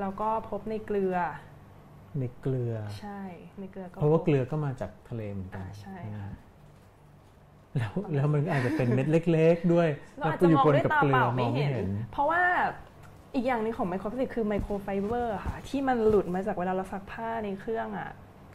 [0.00, 1.16] แล้วก็พบในเกลือ
[2.18, 3.20] ในเกลือ ใช่
[3.58, 6.30] ในเกลือก็ เพราะว่าพบเกลือก็มาจากทะเลเหมือนกันอ่าใช่ค่ะ
[7.76, 12.42] แล้วแล้วมันอาจจะเป็นเม็ดเล็ก ๆ ด้วยเราอาจจะมองด้วยตาเปล่าไม่เห็นมองเพราะว่า
[13.34, 18.10] อีกอย่างหนึงของไมโครพลาสติกคือไมโครไฟเบอร์ค่ะ ที่มันหลุดมาจากเวลาเราซักผ้าในเครื่องอะ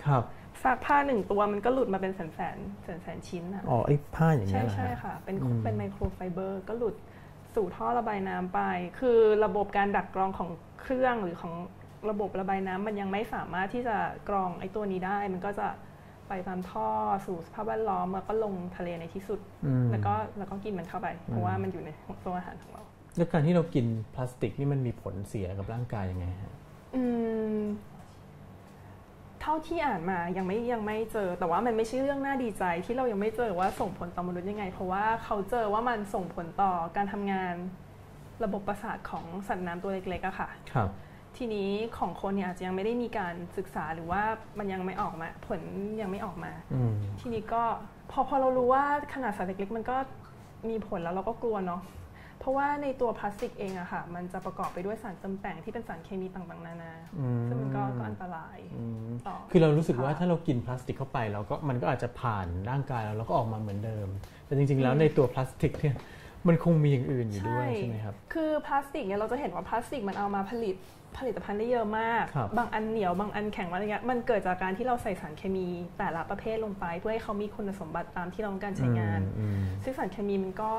[0.06, 0.24] ครับ
[0.64, 6.96] ซักผ้าหนึ่งตัวมันก็หลุดมาเป็นแสนแสนแสนแสนชิ้นอะอ๋อไอ้ผ้าอย่างใช่เงี้ยเหรอใช่ฮะค่ะ เป็นอืมเป็นไมโครไฟเบอร์ก็หลุด
[7.56, 8.62] สู่ท่อระบายน้ำไป
[9.00, 10.50] คือระบบการดักกรองของ
[10.82, 11.54] เครื่องหรือของ
[12.10, 13.98] ระบบระบายน้ำมันยังไม่สามารถที่จะ
[14.30, 15.68] กรองไอ้ตัวนี้ได้ มันก็จะ
[16.28, 16.88] ไปตามท่อ
[17.26, 22.84] สู่สภาพแวดล้อมแล้วก็ลงทะเลในที่สุดอืมแล้วก็แล้วก็กินมันเข้าไป เพอืราะมว่ามันอยู่ในห่วงโซ่อาหารของเรา
[23.16, 26.54] แล้วการที่เรากินพลาสติกนี่มันมีผลเสียกับร่างกายยังไงฮะ
[26.96, 27.04] อื
[27.58, 27.62] ม
[29.42, 37.54] เท่าที่อ่านมายังไม่ยังไม่เจอ แต่ว่ามันไม่ใช่เรื่องน่าดีใจที่เรายังไม่เจอว่าส่งผลต่อมนุษย์ยังไง เพราะว่าเขาเจอว่ามันส่งผลต่อการทำงาน
[38.44, 40.90] ระบบประสาทของสัตว์น้ำตัวเล็กๆอะค่ะ ครับ
[41.38, 44.22] ทีนี้ของคนเนี่ยอาจจะยังไม่ได้มีการศึกษาหรือว่า
[44.60, 45.62] มันยังไม่ออกมา ผล
[46.02, 47.64] ยังไม่ออกมาอืมทีนี้ก็
[48.12, 49.98] พอพอเรารู้ว่าขนาดสัตว์เล็กๆมันก็
[50.70, 51.82] มีผลแล้วเราก็กลัวเนาะ
[52.40, 64.08] เพราะว่าในตัวพลาสติกเองอะค่ะ มันจะประกอบไปด้วยสารเติมแต่งที่เป็นสารเคมีต่างๆนานาอืมซึ่งมันก็ก็อันตรายอืมต่อคือเรารู้สึกว่าค่ะถ้าเรากินพลาสติกเข้าไปเราก็มันก็อาจจะผ่านร่างกายเราแล้วก็ออกมาเหมือนเดิม
[64.46, 65.96] แต่จริง ๆ แล้วในตัวพลาสติกเนี่ย
[66.48, 70.76] มันคงมีอย่างอื่นอยู่ด้วยใช่ไหมครับ คือพลาสติกเนี่ยเราจะเห็นว่าพลาสติกมันเอามาผลิต
[71.20, 80.72] ผลิตภัณฑ์ได้เยอะมากครับบางอันเหนียวบางอันแข็งอะไรเงี้ยมันเกิดจากการที่เราใส่สารเคมีแต่ละประเภทลงไป เพื่อให้เขามีคุณสมบัติตามที่เราต้องการใช้งานอืมซึ่งสารเคมีมันก็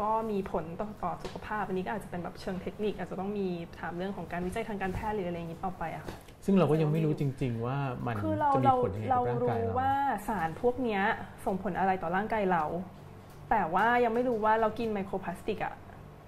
[0.00, 9.92] ก็มีผลต่อต่อสุขภาพ อันนี้ก็อาจจะเป็นแบบเชิงเทคนิค อาจจะต้องมีถามเรื่องของการวิจัยทางการแพทย์หรืออะไรอย่างนี้ต่อไปอะค่ะซึ่งเราก็ยังไม่รู้จริง ๆ ว่ามันคือเราจะมีเราผลยังไงเรากับร่างรู้กายเราว่า
[10.28, 11.02] สารพวกเนี้ย
[11.44, 12.64] ส่งผลอะไรต่อร่างกายเรา
[13.50, 15.74] แต่ว่ายังไม่รู้ว่าเรากินไมโครพลาสติกอะ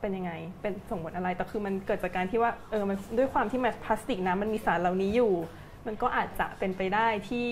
[0.04, 5.32] เป็นยังไง เป็นส่งผลอะไร แต่คือมันเกิดจากการที่ว่าเออมันด้วยความที่มันพลาสติกนะมันมีสารเหล่านี้อยู่
[5.86, 7.48] มันก็อาจจะเป็นไปได้ที่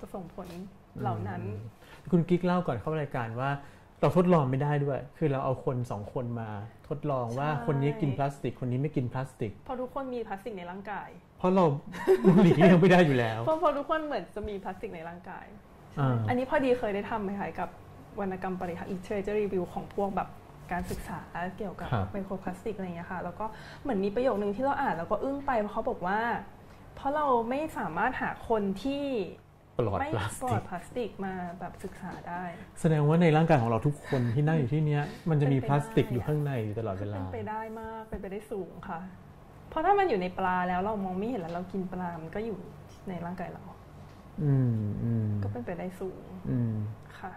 [0.00, 0.48] จะส่งผล
[1.00, 1.42] เหล่านั้น
[2.02, 3.50] จคุณกิ๊กเล่าก่อนเข้ารายการว่า
[4.00, 6.50] เราทดลองไม่ได้ด้วย คือเราเอาคนสองคนมา
[6.88, 11.64] ทดลองว่าใช่คนนี้กินพลาสติก คนนี้ไม่กินพลาสติก เพราะทุกคนมีพลาสติกในร่างกาย เพราะเรา
[12.42, 15.46] หลีกเลี่ยงไม่ได้อยู่แล้ว เพราะเพราะทุกคนเหมือนจะมีพลาสติกในร่างกาย
[16.00, 17.68] อ่าอันนี้พอดีเคยได้ทำคล้ายๆกับ
[18.20, 20.28] วรรณกรรมปริหาร literature review ของพวกแบบ
[20.72, 21.20] การศึกษา
[21.56, 23.46] เกี่ยวกับครับไมโครพลาสติกอะไรอย่างเงี้ยค่ะ แล้วก็
[23.82, 26.20] เหมือนมีประโยคนึงที่เราอ่านแล้วก็อึ้งไปเพราะเขาบอกว่า
[26.96, 29.04] เพราะเราไม่สามารถหาคนที่
[29.78, 32.42] ปลอดไม่พลาสปลอติดกพลาสติกมาแบบศึกษาได้
[32.80, 39.00] แสดงว่าในร่างกายของเราทุกคนที่นั่งอยู่ที่เนี้ยมันจะมีเป็นไปพลาสติกได้อยู่ข้างในอยู่ตลอดเวเป็ลานไปได้มากเป็นไปได้สูงค่ะ
[39.68, 42.58] เพราะถ้ามันอยู่ในปลาแล้วเรามองไม่เห็นแล้วเรากินปลา มันก็อยู่
[43.08, 43.62] ในร่างกายเรา
[44.44, 46.74] อืมอืมก็เป็นไปได้สูง อืม
[47.18, 47.32] ค่ะ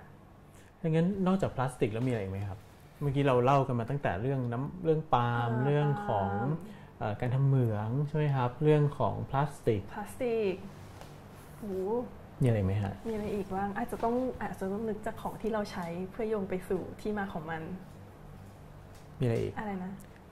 [0.82, 2.60] ดังนั้นนอกจากพลาสติกแล้วมีอะไรอีกไหมครับ
[3.02, 6.50] เมื่อกี้เราเล่ากันมาตั้งแต่เรื่องน้ำเรื่องปาล์มอ่าเรื่องของปาล์ม
[6.98, 10.54] เอ่อการทำเหมืองใช่ไหมครับ เรื่องของพลาสติกพลาสติก
[11.60, 11.64] โห
[12.42, 17.62] มีอะไรไหมฮะ มีอะไรอีกบ้างอาจจะต้องอาจจะต้องนึกจากของที่เราใช้เพื่อโยงไปสู่ที่มาของมัน
[19.20, 19.92] มีอะไรอีก อะไรนะ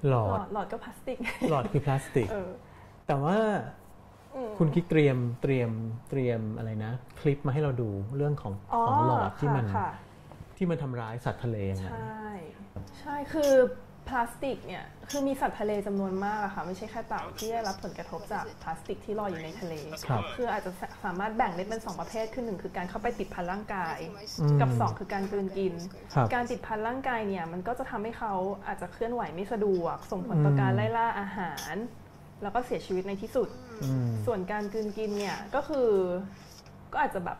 [0.10, 1.18] หลหลออดดหลอดก็พลาสติก
[1.52, 2.52] หลอดคือพลาสติกเออ
[3.08, 3.38] แต่ว่า
[4.36, 5.70] อืมคุณกิ๊กเตรียมเตรียม
[6.10, 8.54] เตรียมอะไรนะ คลิปมาให้เราดูเรื่องของ
[8.88, 9.90] ของหลอดที่มันค่ะ
[10.60, 12.28] ที่มันทำร้ายสัตว์ทะเลยังไงใช่
[13.00, 13.54] ใช่คือ
[14.08, 19.74] พลาสติกเนี่ยคือมีสัตว์ทะเลจำนวนมากอะค่ะไม่ใช่แค่เต่าที่ได้รับผลกระทบจากพลาสติกที่ลอยอยู่ในทะเล
[20.08, 20.72] ครับคืออาจจะ
[21.04, 23.98] สามารถแบ่งได้เป็นสองประเภทคือหนึ่งคือการเข้าไปติดพันร่างกาย
[24.42, 25.74] อืมกับสองคือการกลืนกิน
[26.14, 28.34] ครับการติดพันร่างกายเนี่ยมันก็จะทำให้เขา
[28.68, 31.76] อาจจะเคลื่อนไหวไม่สะดวก ส่งผลต่อการอืมไล่ล่าอาหาร
[32.44, 33.50] แล้วก็เสียชีวิตในที่สุด
[33.84, 35.90] อืมส่วนการกลืนกินเนี่ยก็คือ
[36.94, 37.38] ก็อาจจะแบบ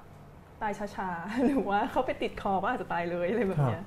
[0.62, 3.84] ตายช้าๆ หรือว่าเขาไปติดคอก็อาจจะตายเลยอะไรแบบเนี้ย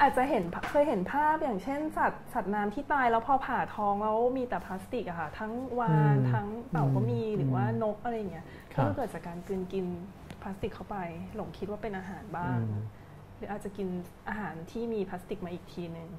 [0.00, 9.86] อาจจะเห็นเคยเห็นภาพอย่างเช่น สัตว์สัตว์น้ำที่ตายแล้วพอผ่าท้องแล้วมีแต่พลาสติกอะค่ะทั้งวานอืมทั้งเต่าก็มีอืมหรือว่านกอะไรอย่างเงี้ยครัก็บเกิดจากการกลืนกิน
[10.42, 10.96] พลาสติกเข้าไป
[11.36, 12.84] หลงคิดว่าเป็นอาหารบ้างอืม
[13.36, 13.88] หรืออาจจะกิน
[14.28, 16.10] อาหารที่มีพลาสติกมาอีกทีหนึ่ง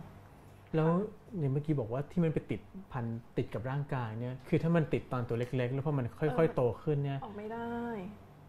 [0.76, 0.92] แล้ว
[1.38, 3.06] เนี่ยเมื่อกี้บอกว่าที่มันไปติดพัน
[3.38, 7.74] ติดกับร่างกายเนี่ยคือถ้ามันติดตอนตัวเล็ก ๆ แล้วพอมันค่อย ๆ โตขึ้นเนี่ยออกไม่ได้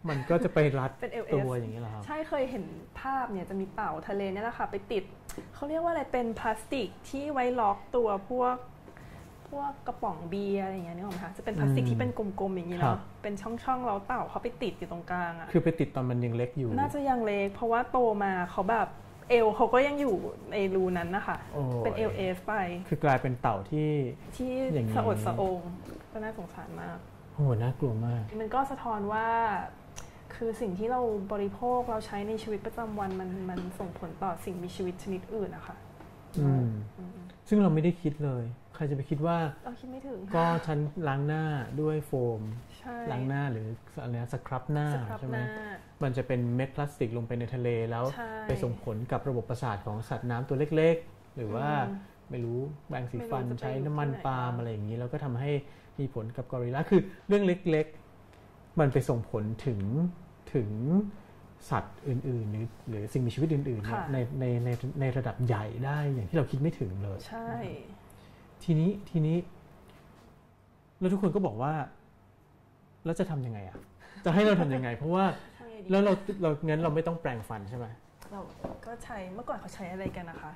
[0.09, 2.65] มันก็จะไปรัดเป็น LS ตัวอย่างนี้เหรอครับใช่เคยเห็น
[3.01, 5.05] ภาพเนี่ยจะมีเต่าทะเลเนี่ยแหละค่ะ ไปติด
[5.55, 8.57] เขาเรียกว่าอะไรเป็นพลาสติกที่ไว้ล็อกตัวพวก
[9.49, 18.89] พวกกระป๋องเบียร์อะไรอย่างเงี้ยนึกออกไหมคะจะเป็นพลาสติกอืมที่เป็นกลมๆอย่างนี้ครัเนาะบเป็นช่องๆแล้วเต่าเขาไปติดอยู่ตรงกลางอะคือไปติดตอนมันยังเล็กอยู่ น่าจะยังเล็ก เพราะว่าโตมาเขาแบบ
[19.31, 20.17] เอวเขาก็ยังอยู่
[20.53, 22.53] ในรูนั้นนะคะโอ้ยเป็นเอว S ไป
[22.89, 23.91] คือกลายเป็นเต่าที่
[24.37, 25.61] ที่อย่างนี้สะโอดสะอง
[26.13, 26.99] ก็น่าสงสารมาก
[27.35, 29.27] โอ้โหน่ากลัวมาก มันก็สะท้อนว่า
[30.43, 31.01] คือสิ่งที่เรา
[31.33, 35.77] บริโภคเราใช้ในชีวิตประจำวันมันมันส่งผลต่อสิ่งมีชีวิตชนิดอื่นนะคะ
[36.39, 36.67] อืม
[36.99, 41.45] อืมซึ่งเราไม่ได้คิดเลย ใครจะไปคิดว่าเราคิดไม่ถึงก็ฉันล้างหน้า
[41.81, 42.43] ด้วยโฟม
[42.79, 43.67] ใช่ล้างหน้าหรือ
[44.03, 45.47] อะไรนะสครับหน้าสครับใช่หไหมน้า
[46.03, 51.97] มันจะเป็นเม็ดพลาสติกลงไปในทะเลแล้วใช่ไปส่งผลกับระบบประสาทของสัตว์น้ำตัวเล็ก ๆ หรือว่าอืม
[52.31, 55.51] ไม่รู้แบงสีฟันไม่รู้จะไปใช้น้ำมันที่ไหนปาล์มบ้างอะไรอย่างนี้ แล้วก็ทำให้
[56.01, 57.87] มีผลกับกอริลลาคือเรื่องเล็ก
[58.33, 59.81] ๆ มันไปส่งผลถึง
[60.55, 60.71] ถึง
[61.71, 64.69] สัตว์อื่นๆ หรือหรือสิ่งมีชีวิตอื่นๆเนี่ยในในใน
[65.01, 67.51] ในระดับใหญ่ได้อย่างที่เราคิดไม่ถึงเลย ใช่
[68.65, 69.37] ทีนี้ทีนี้
[70.99, 71.73] แล้วทุกคนก็บอกว่า
[73.05, 73.77] แล้วจะทำยังไงอะ
[74.25, 75.25] จะให้เราทำยังไง เพราะว่า
[75.59, 77.87] ทำไงดี แล้วเราเรางั้นเราไม่ต้องแปรงฟันใช่ไหม
[78.31, 78.41] เรา
[78.87, 80.53] ก็ใช้เมื่อก่อนเขาใช้อะไรกันนะคะ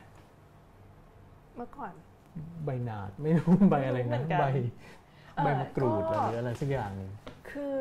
[1.56, 1.92] เมื่อก่อน
[2.64, 4.44] ใบหนาดไม่รู้ ใบอะไรไม่รู้เหมืนะอนกันใบ
[5.36, 7.10] เอ่อใบมะกรูดก็ หรืออะไรสักอย่างหนึ่ง
[7.50, 7.80] คือ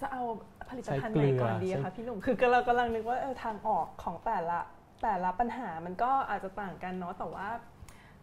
[0.00, 0.22] จะเอา
[0.68, 4.58] ผลิตภัณฑ์ใช้ไหเกลืนอก่อนดีใช้อะคะพี่หนุ่ม คือเรากำลังนึกว่าเออทางออกของแต่ละ
[5.02, 7.48] แต่ละปัญหามันก็อาจจะต่างกันเนาะแต่ว่า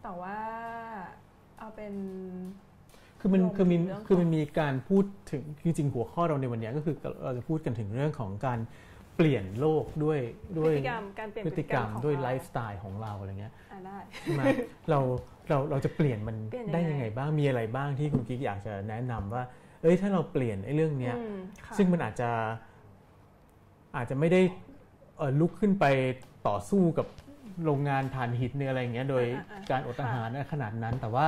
[0.03, 0.37] แต่ว่า
[1.59, 1.93] เอาเป็น
[3.19, 8.59] คือมันรวมคือมีถึงเรื่องคือมันมีการพูดถึงจริงๆหัวข้อเราในวันเนี้ยก็คือเราจะพูดกันถึงเรื่องของการ
[9.15, 10.19] เปลี่ยนโลกด้วย
[10.55, 14.43] พด้วยฤติกรรมการเปลี่ยนพฤติกรรมของด้วยเาไลฟ์สไตล์ของเราอะไรเงี้ยอะได้ใช่ไหม
[14.89, 14.99] เรา
[15.49, 19.43] เราเราจะเปลี่ยนมันเปลี่ยนยังไงได้ยังไงบ้างมีอะไรบ้างที่คุณกิ๊กอยากจะแนะนำว่า
[19.85, 22.29] เอ้ยถ้าเราเปลี่ยนไอ้เรื่องเนี้ยอืมค่ะซึ่งมันอาจจะ
[23.95, 24.41] อาจจะไม่ได้
[25.17, 25.85] เอ่อลุกขึ้นไป
[26.47, 27.07] ต่อสู้กับ
[27.65, 31.25] โรงงานถ่านหินเนี่ยอะไรอย่างเงี้ยโดยอ่าอ่าการอดอาหารขนาดนั้น แต่ว่า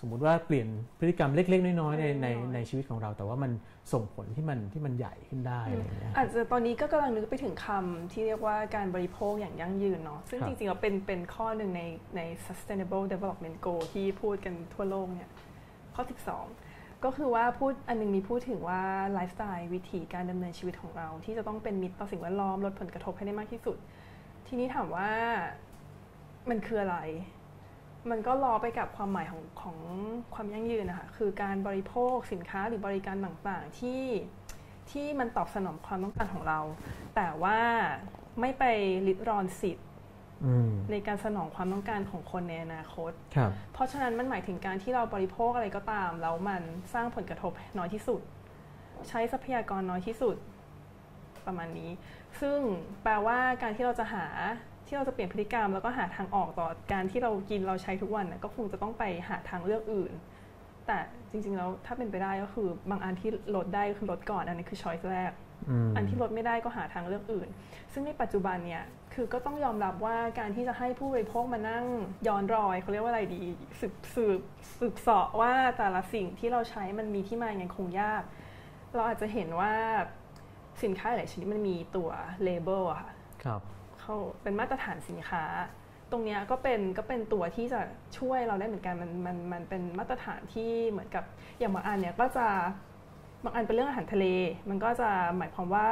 [0.00, 3.52] สมมุติว่าเปลี่ยนพฤติกรรมเล็ก ๆ น้อยๆในในเล็กๆน้อยๆในชีวิตของเรา แต่ว่ามัน
[3.92, 11.82] ส่งผลที่มันที่มันใหญ่ขึ้นได้อะไรอย่างเงี้ยอาจจะตอนนี้ก็กำลังนึกไปถึงคำที่เรียกว่าการบริโภคอย่างยั่งยืนเนาะซึ่งครับจริงๆแล้วเป็นเป็นข้อหนึ่งใน
[12.16, 15.28] ใน sustainable development goal ที่พูดกันทั่วโลกเนี่ย
[15.94, 16.02] ข้อ
[16.34, 16.61] 12
[17.04, 23.76] ก็คือว่าพูดอันหนึงมีพูดถึงว่าไลฟ์สไตล์วิถีการดำเนินชีวิตของเรา ที่จะต้องเป็นมิตรต่อสิ่งแวดล้อมลดผลกระทบให้ได้มากที่สุด
[24.46, 25.10] ทีนี้ถามว่า
[26.48, 26.98] มันคืออะไร
[28.10, 29.76] มันก็ล้อไปกับความหมายของของ
[30.34, 34.04] ความยั่งยืนนะคะคือการบริโภคสินค้าหรือบริการต่างๆที่
[34.90, 36.60] ที่มันตอบสนองความต้องการของเรา
[37.14, 37.58] แต่ว่า
[38.40, 38.64] ไม่ไป
[39.06, 39.88] ริดรอนสิทธิ์
[40.90, 46.62] ในการสนองความต้องการของคนในอนาคตครับเพราะฉะนั้นมันหมายถึงการที่เราบริโภคอะไรก็ตาม แล้วมัน
[46.94, 48.20] สร้างผลกระทบน้อยที่สุด
[49.08, 50.36] ใช้ทรัพยากรน้อยที่สุด
[51.46, 51.90] ประมาณนี้
[52.40, 52.58] ซึ่ง
[53.02, 54.26] แปลว่าการที่เราจะหา
[54.86, 60.12] ที่เราจะเปลี่ยนพฤติกรรม แล้วก็หาทางออกต่อการที่เรากินเราใช้ทุกวันน่ะก็คงจะต้องไปหาทางเลือกอื่น
[60.86, 60.98] แต่
[61.30, 65.32] จริง ๆ แล้วถ้าเป็นไปได้ก็คือบางอันที่ลดได้ก็คือลดก่อนอันนี้คือช้อยส์แรก
[65.68, 67.48] อืมอันที่ลดไม่ได้ก็หาทางเลือกอื่น
[67.92, 71.84] ซึ่งในปัจจุบันเนี่ย คือก็ต้องยอมรับว่าการที่จะให้ผู้บริโภคมานั่ง
[72.28, 73.42] ย้อนรอยเขาเรียกว่าอะไรดี
[73.80, 74.40] สืบสืบ
[74.78, 78.22] สืบเสาะว่าแต่ละสิ่งที่เราใช้มันมีที่มาอย่างไงคงยาก
[78.94, 79.72] เราอาจจะเห็นว่า
[80.82, 82.10] สินค้าหลายชนิดมันมีตัว
[82.42, 83.12] เลเบลอะค่ะ
[83.44, 83.60] ครับ
[84.00, 85.44] เขาเป็นมาตรฐานสินค้า
[86.10, 87.80] ตรงเนี้ยก็เป็นก็เป็นตัวที่จะ
[88.18, 91.24] ช่วยเราได้เหมือนกันมันมันมันเป็นมาตรฐานที่เหมือนกับ
[91.58, 92.46] อย่างบางอันเนี่ยก็จะ
[93.44, 94.26] บางอันเป็นเรื่องอาหารทะเล
[94.68, 95.88] มันก็จะหมายความว่า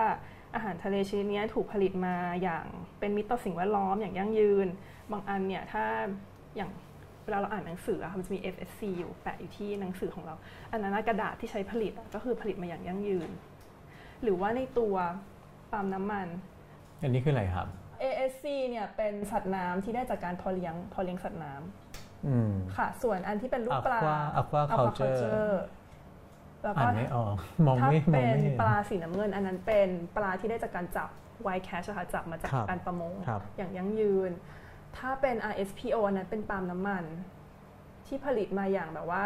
[0.55, 2.65] อาหารทะเลชนิดเนี้ยถูกผลิตมาอย่าง
[2.99, 4.67] เป็นมิตรต่อสิ่งแวดล้อมอย่างยั่งยืน
[5.13, 5.85] บางอันเนี่ยถ้า
[6.57, 6.71] อย่าง
[7.25, 10.35] เวลาเราอ่านหนังสืออะค่ะมันจะมี FSC อยู่แปะอยู่ที่หนังสือของเรา
[10.73, 13.31] อันนั้นนะกระดาษที่ใช้ผลิตอะก็คือผลิตมาอย่างยั่งยืน
[14.23, 14.95] หรือว่าในตัว
[15.73, 16.29] ปาล์มน้ำมัน
[17.03, 17.67] อันนี้คืออะไรครับ
[18.03, 21.53] ASC เนี่ยเป็นสัตว์น้ำที่ได้จากการเพอเลี้ยงเพอเลี้ยงสัตว์น้
[22.27, 25.55] อืมำค่ะ ส่วนอันที่เป็นรูปปลา Aqua- aquaculture
[26.63, 27.35] แล้วอ่าก็นไม่ออก
[27.67, 31.09] มองถ้าไม่มองเป็นไม่เห็นปลาสีน้ำเงิน อันนั้นเป็นปลาที่ได้จากการจับ
[31.43, 34.31] ไวแคชค่ะจับมาจากครับการประมงครับอย่างยั่งยืน
[34.97, 37.05] ถ้าเป็น RSPO อันนั้นเป็นปาล์มน้ำมัน
[38.07, 39.25] ที่ผลิตมาอย่างแบบว่า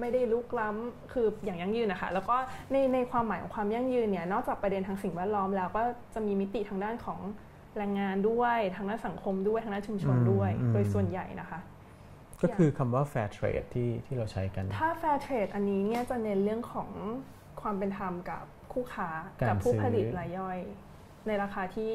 [0.00, 2.36] ไม่ได้ลุกล้ำคืออย่างยั่งยืนนะคะแล้วก็
[2.72, 5.82] ในในความหมายของความยั่งยืนเนี่ยนอกจากประเด็นทางสิ่งแวดล้อมแล้วก็
[6.14, 7.20] จะมีมิติทางด้านของ
[7.76, 11.58] แรงงานด้วยทางด้านสังคมด้วยทางด้านชุมชนด้วยอืมโดยส่วนใหญ่นะคะ
[12.42, 16.90] ก็คือคำว่า fair trade ที่ที่เราใช้กัน ถ้า Fair Trade อันนี้เนี่ยจะเน้นเรื่องของ
[17.60, 19.08] ความเป็นธรรมกับคู่ค้า
[19.40, 20.58] การกับผู้ซื้อผลิตรายย่อย
[21.26, 21.92] ในราคาที่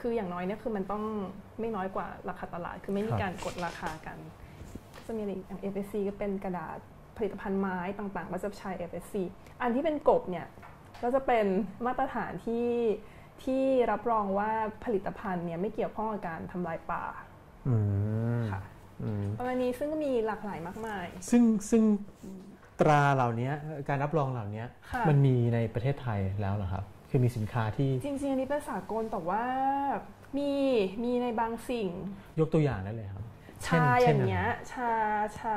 [0.00, 1.04] คืออย่างน้อยเนี่ยคือมันต้อง
[1.60, 4.18] ไม่น้อยกว่าราคาตลาด คือไม่มีการกดราคากัน
[4.96, 6.78] ก็จะมีอะไรอีกอย่าง FSC ก็เป็นกระดาษ
[7.16, 9.14] ผลิตภัณฑ์ไม้ต่างๆ ก็จะใช้ FSC
[9.62, 10.46] อันที่เป็นกบเนี่ย
[11.02, 11.46] ก็จะเป็น
[11.86, 12.68] มาตรฐานที่
[13.44, 14.50] ที่รับรองว่า
[14.84, 17.04] ผลิตภัณฑ์เนี่ยไม่เกี่ยวข้องกับการทำลายป่า
[17.68, 17.76] อื
[18.38, 18.77] มค่ะอืม
[19.38, 21.82] ประมาณนี้ซึ่งก็มีหลากหลายมากมาย ซึ่งซึ่ง
[22.80, 23.50] ตราเหล่านี้
[23.88, 29.44] การรับรองเหล่านี้ค่ะมันมีในประเทศไทยแล้วเหรอครับ คือมีสินค้าที่จริงๆอันนี้เป็นสากลแต่ว่า
[30.38, 30.50] มี
[31.04, 31.88] มีในบางสิ่ง
[32.40, 33.24] ยกตัวอย่างได้เลยครับ
[33.66, 34.90] ชาอช่นย่างะไรเงี้ยชา
[35.38, 35.56] ชา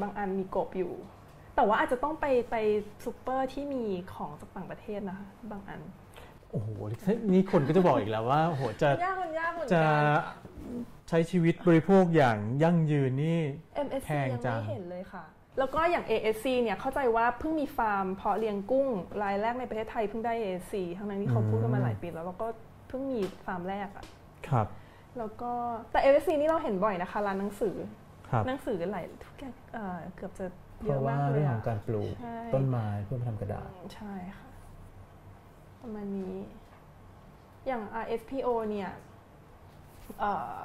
[0.00, 0.92] บางอันมีกบอยู่
[1.56, 2.56] แต่ว่าอาจจะต้องไปไป
[3.04, 5.80] ซูเปอร์ที่มีของจากต่างประเทศนะคะบางอัน
[6.50, 6.68] โอ้โห
[7.32, 10.04] นี่คนก็จะบอกอีกแล้วว่าโอ้โหจะยากมันยากเหมือนจะกัน
[11.08, 13.40] ใช้ชีวิตบริโภคอย่างยั่งยืนนี่
[13.86, 15.24] MSC แพงยังจัง ไม่เห็นเลยค่ะ
[15.58, 18.88] แล้วก็อย่าง ASC เนี่ยเข้าใจว่าเพิ่งมีฟาร์มเพาะเลี้ยงกุ้ง
[19.22, 22.46] รายแรกในประเทศไทยเพิ่งได้ ASC ทั้งนั้นที่เขาพูดกันมาหลายปีแล้วแล้วก็
[22.88, 24.06] เพิ่งมีฟาร์มแรกอะ
[24.48, 24.66] ครับ
[25.18, 25.52] แล้วก็
[25.90, 27.76] แต่ ASC นี่เราเห็นบ่อยนะคะร้านหนังสือ
[28.30, 30.46] ครับ หนังสือหลายทุกอย่างเอ่อเกือบจะ
[30.80, 34.50] เพเยอะราะว่ามากเลเรื่ยองขอะ องการปลูกใช่ ต้นไม้เพื่อมาทำกระดาษอืมใช่ค่ะ
[35.80, 36.36] ประมาณนี้
[37.66, 38.90] อย่าง RSPO เนี่ย
[40.20, 40.56] เอ่อ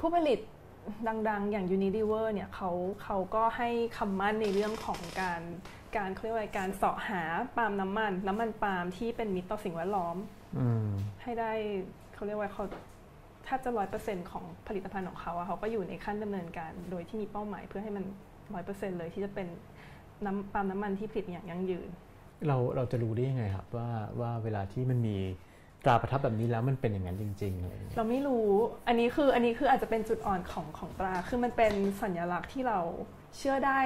[0.00, 0.38] ผู้ผลิต
[1.28, 2.70] ดังๆ อย่าง Unilever เนี่ยเขา
[3.02, 5.42] เขาก็ให้คำมั่นในเรื่องของการ
[5.96, 7.22] การเขาเรียกว่าอะไรการเสาะหา
[7.56, 10.16] ปาล์มน้ำมัน น้ำมันปาล์มที่เป็นมิตรต่อสิ่งแวดล้อม
[10.58, 10.86] อืม
[11.22, 11.52] ให้ได้
[12.14, 12.64] เขาเรียกว่าเขา
[13.44, 18.04] แทบจะร้อยเปอร์เซ็นของผลิตภัณฑ์ของเขาอะเขาก็อยู่ในขั้นดำเนินการ โดยที่มีเป้าหมายเพื่อให้มัน
[18.54, 19.46] ร้อยเปอร์เซ็นเลยที่จะเป็น
[20.26, 21.88] น้ำปาล์มน้ำมันที่ผลิตอย่างยั่งยืน
[22.46, 23.88] เราเราจะรู้ได้ยังไงครับว่า
[24.20, 25.16] ว่าเวลาที่มันมี
[25.84, 28.46] ตราประทับแบบนี้แล้วมันเป็นอย่างนั้นจริงๆเงี้ยเราไม่รู้
[28.88, 32.78] อันนี้คืออันนี้คืออาจจะเป็นจุดอ่อนของของตราคือมันเป็นสัญลักษณ์ที่เรา
[33.36, 33.80] เชื่อได้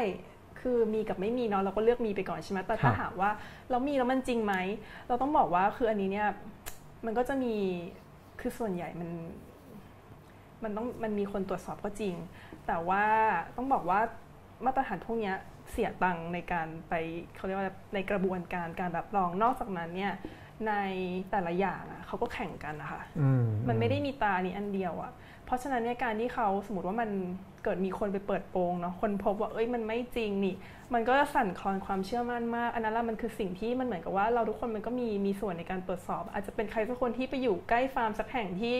[0.60, 3.30] คือมีกับไม่มีเนาะเราก็เลือกมีไปก่อนใช่ไหมแต่ถ้าถามว่า
[3.70, 4.54] เรามีแล้วมันจริงไหม
[5.08, 6.28] เราต้องบอกว่าคืออันนี้เนี่ย
[7.04, 7.54] มันก็จะมี
[8.40, 9.10] คือส่วนใหญ่มัน
[10.62, 12.14] มันต้องมันมีคนตรวจสอบก็จริง
[12.66, 13.04] แต่ว่า
[13.56, 14.00] ต้องบอกว่า
[14.64, 15.32] มาตรฐานพวกนี้
[15.70, 16.94] เสียตังในการไป
[17.36, 20.12] เขาเรียกว่าในกระบวนการการรับรองนอกจากนั้นเนี่ย
[20.68, 20.74] ใน
[21.30, 25.12] แต่ละอย่างอะเขาก็แข่งกันนะคะอืมมันไม่ได้มีตานี้อันเดียวอะ
[25.46, 27.10] เพราะฉะนั้นเนี่ยการที่เขาสมมติว่ามัน
[27.64, 30.54] เกิดมีคนไปเปิดโปงเนาะคนพบว่าเอ้ยมันไม่จริงนี่
[30.94, 38.76] มันก็จะสั่นคลอนความเชื่อมั่นมาก อันนั้นแหละมันคือสิ่งที่มันเหมือนกับว่าเราทุกคนมันก็มีมีส่วนในการตรวจสอบ อาจจะเป็นใครสักคนที่ไปอยู่ใกล้ฟาร์มสักแห่งที่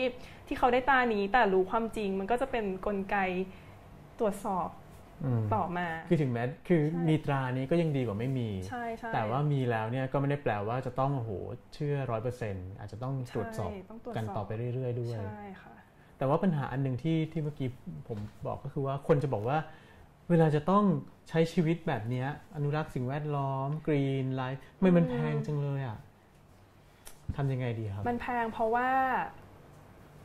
[0.47, 3.17] ที่เขาได้ตานี้แต่รู้ความจริง มันก็จะเป็นกลไก
[4.19, 4.84] ตรวจสอบอืม
[5.55, 11.31] ต่อมา คือถึงแม้คือใช่มีตรานี้ก็ยังดีกว่าไม่มีใช่ใช่แต่ว่ามีแล้วเนี่ยก็ไม่ได้แปลว่าจะต้องโอ้โห
[11.73, 15.73] เชื่อร้อยเปอร์เซ็นต์อาจจะต้องตรวจสอบใช่ต้องตรวจกันสอบต่อไปเรื่อย ๆ ด้วย ใช่ค่ะ
[16.17, 17.69] แต่ว่าปัญหาอันหนึ่งที่ที่เมื่อกี้
[18.07, 19.57] ผมบอกก็คือว่าคนจะบอกว่า
[20.29, 20.83] เวลาจะต้อง
[21.29, 25.97] ใช้ชีวิตแบบเนี้ยอนุรักษ์สิ่งแวดล้อม green life ไม่มันแพงจังเลยอะ
[27.35, 28.89] ทำยังไงดีครับ มันแพงเพราะว่า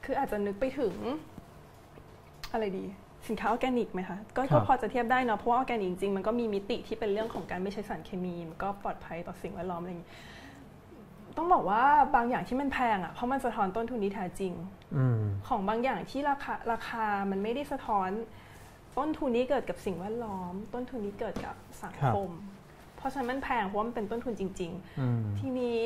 [0.05, 0.95] คืออาจจะนึกไปถึง
[2.53, 2.85] อะไรดี
[3.29, 10.11] สินค้าออร์แกนิกไหมคะก็ครัก็บพอจะเทียบได้เนาะเพราะว่าออร์แกนิกจริงๆมันก็มีมิติที่เป็นเรื่องของการไม่ใช้สารเคมีมันก็ปลอดภัยต่อสิ่งแวดล้อมอะไรอย่างนี้
[11.37, 14.53] ต้องบอกว่าบางอย่างที่มันแพงอะเพราะมันสะท้อนต้นทุนที่แท้จริง
[14.97, 18.11] อืมของบางอย่างที่ราคาราคามันไม่ได้สะท้อน
[18.99, 21.55] ต้นทุนนี้เกิดกับสิ่งแวดล้อม ต้นทุนนี้เกิดกับ
[21.85, 22.31] สังคม
[22.97, 25.83] เพราะฉะนั้นมันแพงเพราะว่ามันเป็นต้นทุนจริงอืมๆทีนี้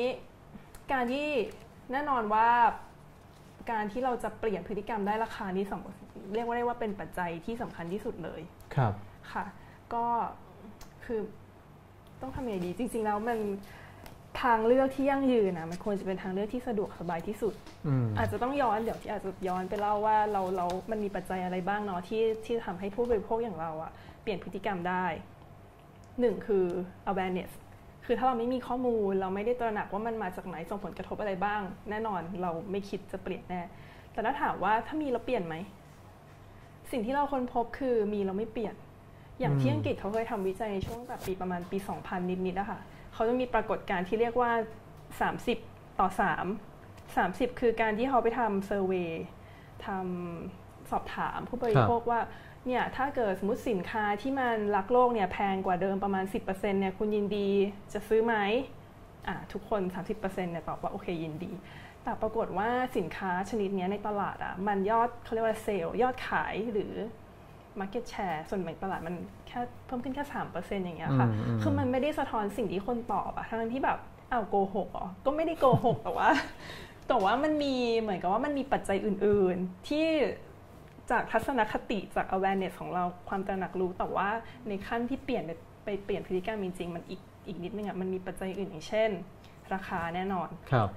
[0.91, 1.27] การที่
[1.91, 2.47] แน่นอนว่า
[3.69, 8.41] การที่เราจะเปลี่ยนพฤติกรรมได้ราคานี้สำเรียกว่าได้ว่าเป็นปัจจัยที่สำคัญที่สุดเลย
[8.75, 8.93] ครับ
[9.31, 9.45] ค่ะ
[9.93, 10.05] ก็
[11.05, 11.19] คือ
[12.21, 13.39] ต้องทำยังไงดี จริง ๆ แล้วมัน
[14.41, 17.53] ทางเลือกที่ยั่งยืนนะมันควรจะเป็นทางเลือกที่สะดวกสบายที่สุด
[17.87, 25.05] อืมอาจจะต้องย้อนเดี๋ยวที่อาจจะย้อนไปเล่าว่าเราเรามันมีปัจจัยอะไรบ้างเนาะที่ที่ทำให้ผู้บริโภคอย่างเราอะเปลี่ยนพฤติกรรมได้
[26.19, 26.65] หนึ่งคือ
[27.11, 27.51] awareness
[28.05, 33.61] คือถ้าเราไม่มีข้อมูล เราไม่ได้ตระหนักว่ามันมาจากไหนส่งผลกระทบอะไรบ้าง แน่นอนเราไม่คิดจะเปลี่ยนแน่
[34.11, 35.55] แต่ถ้าถามว่าถ้ามีเราเปลี่ยนไหม
[36.91, 38.75] สิ่งที่เราค้นพบคือมีเราไม่เปลี่ยน
[39.39, 42.79] อย่างที่อังกฤษเขาเคยทำวิจัยในช่วงแบบปีประมาณปี 2000 นิดๆนะคะ
[43.13, 44.51] เขาจะมีปรากฏการณ์ที่เรียกว่า
[45.45, 46.07] 30 ต่อ
[46.79, 49.11] 3 30 คือการที่เขาไปทำเซอร์เวย
[49.85, 52.19] ทำสอบถามผู้บริโภคว่า
[52.67, 57.49] เนี่ยถ้าเกิดสมมติสินค้าที่มันรักโลกเนี่ยแพงกว่าเดิมประมาณ 10%เนี่ยคุณยินดี
[57.93, 58.35] จะซื้อไหม
[59.27, 59.81] อะทุกคน
[60.13, 61.51] 30%เนี่ยตอบว่าโอเคยินดี
[62.03, 66.93] แต่ปรากฏว่าสินค้าชนิดเนี้ยในตลาดอะมันยอดเขาเรียกว่าเซลล์ยอดขายหรือ
[67.79, 69.15] Market Share ส่วนแบ่งตลาดมัน
[69.47, 73.99] แค่เพิ่มขึ้นแค่สามเปอร์เซ็นต์อย่างเงี้ยค่ะอืมอืมคือมันไม่ได้สะท้อนสิ่งที่คนตอบอะทั้งที่แบบ
[74.31, 76.29] อ้าวโกหกเหรอก็ไม่ได้โกหกแต่ว่า
[77.07, 80.05] แต่ว่ามันมีเหมือนกับว่ามันมีปัจจัยอื่น ๆ ที่
[81.11, 84.29] จากทัศนคติจาก awareness ของเราความตระหนักรู้ แต่ว่า
[84.67, 85.51] ในขั้นที่เปลี่ยนไป
[85.85, 89.09] ไปเปลี่ยนพฤติกรรมจริงๆมันอีกอีกนิดนึงอะมันมีปัจจัยอื่นอย่างเช่น
[89.73, 90.89] ราคาแน่นอนครับ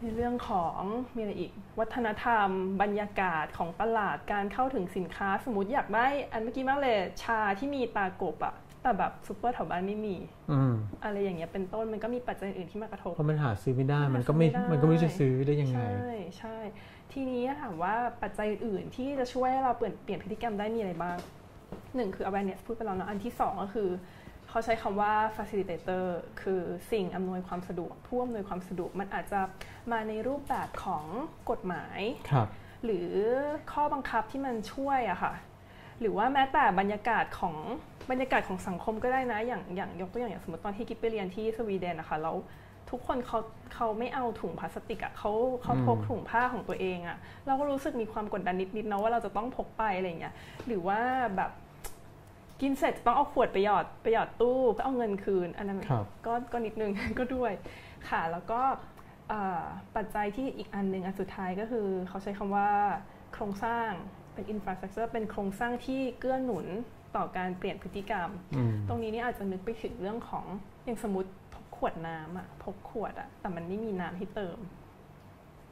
[0.00, 0.80] ในเรื่องของ
[1.14, 2.48] มีอะไรอีก วัฒนธรรม
[2.82, 10.16] บรรยากาศของตลาดการเข้าถึงสินค้า สมมติอยากได้ อันเมื่อกี้มากเลยชาที่มีตากบอะแต่แบบซุปเปอร์แถวบ้านไม่มี
[10.52, 16.56] อืมอะไรอย่างเงี้ยเป็นต้นมันก็มีปัจจัยอื่นที่มากระทบเพราะมันหาซื้อไม่ได้มันหามันก็ไม่ซื้อไม่ได้มันก็ไม่รู้จะซื้อได้ยังไง ใช่ใช่
[17.12, 21.16] ทีนี้ถามว่าปัจจัยอื่นๆที่จะช่วยให้เราเปลี่ยนเปลี่ยนพฤติกรรมได้มีอะไรบ้าง
[21.96, 23.88] หนึ่งคือ awareness พูดไปแล้วเนอะอันที่สองก็คือ
[24.48, 26.04] เขาใช้คำว่า facilitator
[26.42, 26.60] คือ
[26.92, 29.40] สิ่งอำนวยความสะดวกผู้อำนวยความสะดวกมันอาจจะ
[29.92, 31.04] มาในรูปแบบของ
[31.50, 32.48] กฎหมายครับ
[32.84, 33.08] หรือ
[33.72, 35.32] ข้อบังคับที่มันช่วยอะค่ะ
[36.00, 37.56] หรือว่าแม้แต่บรรยากาศของ
[38.10, 42.36] บรรยากาศของสังคมก็ได้นะ อย่างอย่างยกตัวอย่างอย่างสมมติตอนที่กิ๊บไปเรียนที่สวีเดนนะคะแล้ว
[42.90, 43.38] ทุกคนเขา
[43.74, 50.34] เขาไม่เอาถุงพลาสติกอะเขาเขาพกอืมถุงผ้าของตัวเองอะเราก็รู้สึกมีความกดดันนิดๆเนาะว่าเราจะต้องพกไปอะไรอย่างเงี้ย
[50.66, 51.00] หรือว่า
[51.36, 51.50] แบบ
[52.60, 57.52] กินเสร็จต้องเอาขวดไปหยอดไปหยอดตู้เพื่อเอาเงินคืนอันนั้นครับก็ก็นิดนึงก็ด้วย
[58.08, 58.60] ค่ะแล้วก็
[59.28, 59.62] เอ่อ
[59.96, 62.70] ปัจจัยที่อีกอันหนึ่งอันสุดท้ายก็คือ เขาใช้คำว่า
[63.32, 63.90] โครงสร้าง
[64.32, 66.66] เป็น infrastructure เป็นโครงสร้างที่เกื้อหนุน
[67.16, 70.44] ต่อการเปลี่ยนพฤติกรรมอืมตรงนี้นี่อาจจะนึกไปถึงเรื่องของ
[70.84, 71.39] อย่างสมมติพก
[71.80, 74.58] ขวดน้ำอะพกขวดอะแต่มันไม่มีน้ำให้เติม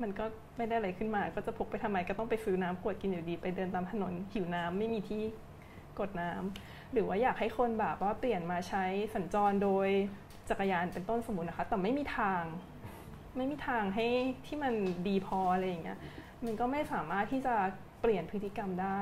[0.03, 0.25] มันก็
[0.57, 5.23] ไม่ได้อะไรขึ้นมา ก็จะพกไปทำไมก็ต้องไปซื้อน้ำขวดกินอยู่ดี ไปเดินตามถนนหิวน้ำไม่มีที่
[5.99, 9.89] กดน้ำหรือว่าอยากให้คนแบบว่าเปลี่ยนมาใช้สัญจรโดย
[10.49, 12.43] จักรยานเป็นต้นสมมุตินะคะ แต่ไม่มีทาง
[13.37, 14.07] ไม่มีทางให้
[14.47, 14.75] ที่มัน
[15.09, 15.99] ดีพออะไรอย่างเงี้ย
[16.45, 17.55] มันก็ไม่สามารถที่จะ
[18.01, 19.01] เปลี่ยนพฤติกรรมได้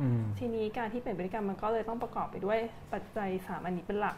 [0.00, 2.58] อืมทีนี้การที่เปลี่ยนพฤติกรรมมันก็เลยต้องประกอบไปด้วย
[2.92, 4.16] ปัจจัยสามอันนี้เป็นหลัก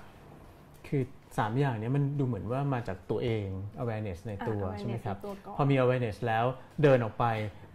[0.88, 1.02] คือ
[1.38, 3.46] สามอย่างเนี้ยมันดูเหมือนว่ามาจากตัวเอง
[3.82, 6.44] awareness ในตัวอะใช่ไหมครับ awareness ในตัวก่อนพอมี awareness แล้ว
[6.82, 7.26] เดินออกไป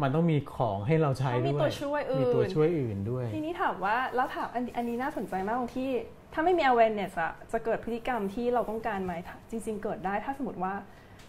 [0.02, 5.90] มันต้องมีของให้เราใช้ต้องมีด้วยตัวช่วยอื่นมีตัวช่วยอื่นด้วย ทีนี้ถามว่าแล้วถามอันอันนี้น่าสนใจมากตรงที่
[6.34, 9.14] ถ้าไม่มี awareness อะจะเกิดพฤติกรรมที่เราต้องการไหม
[9.50, 10.74] จริง ๆ เกิดได้ถ้าสมมติว่า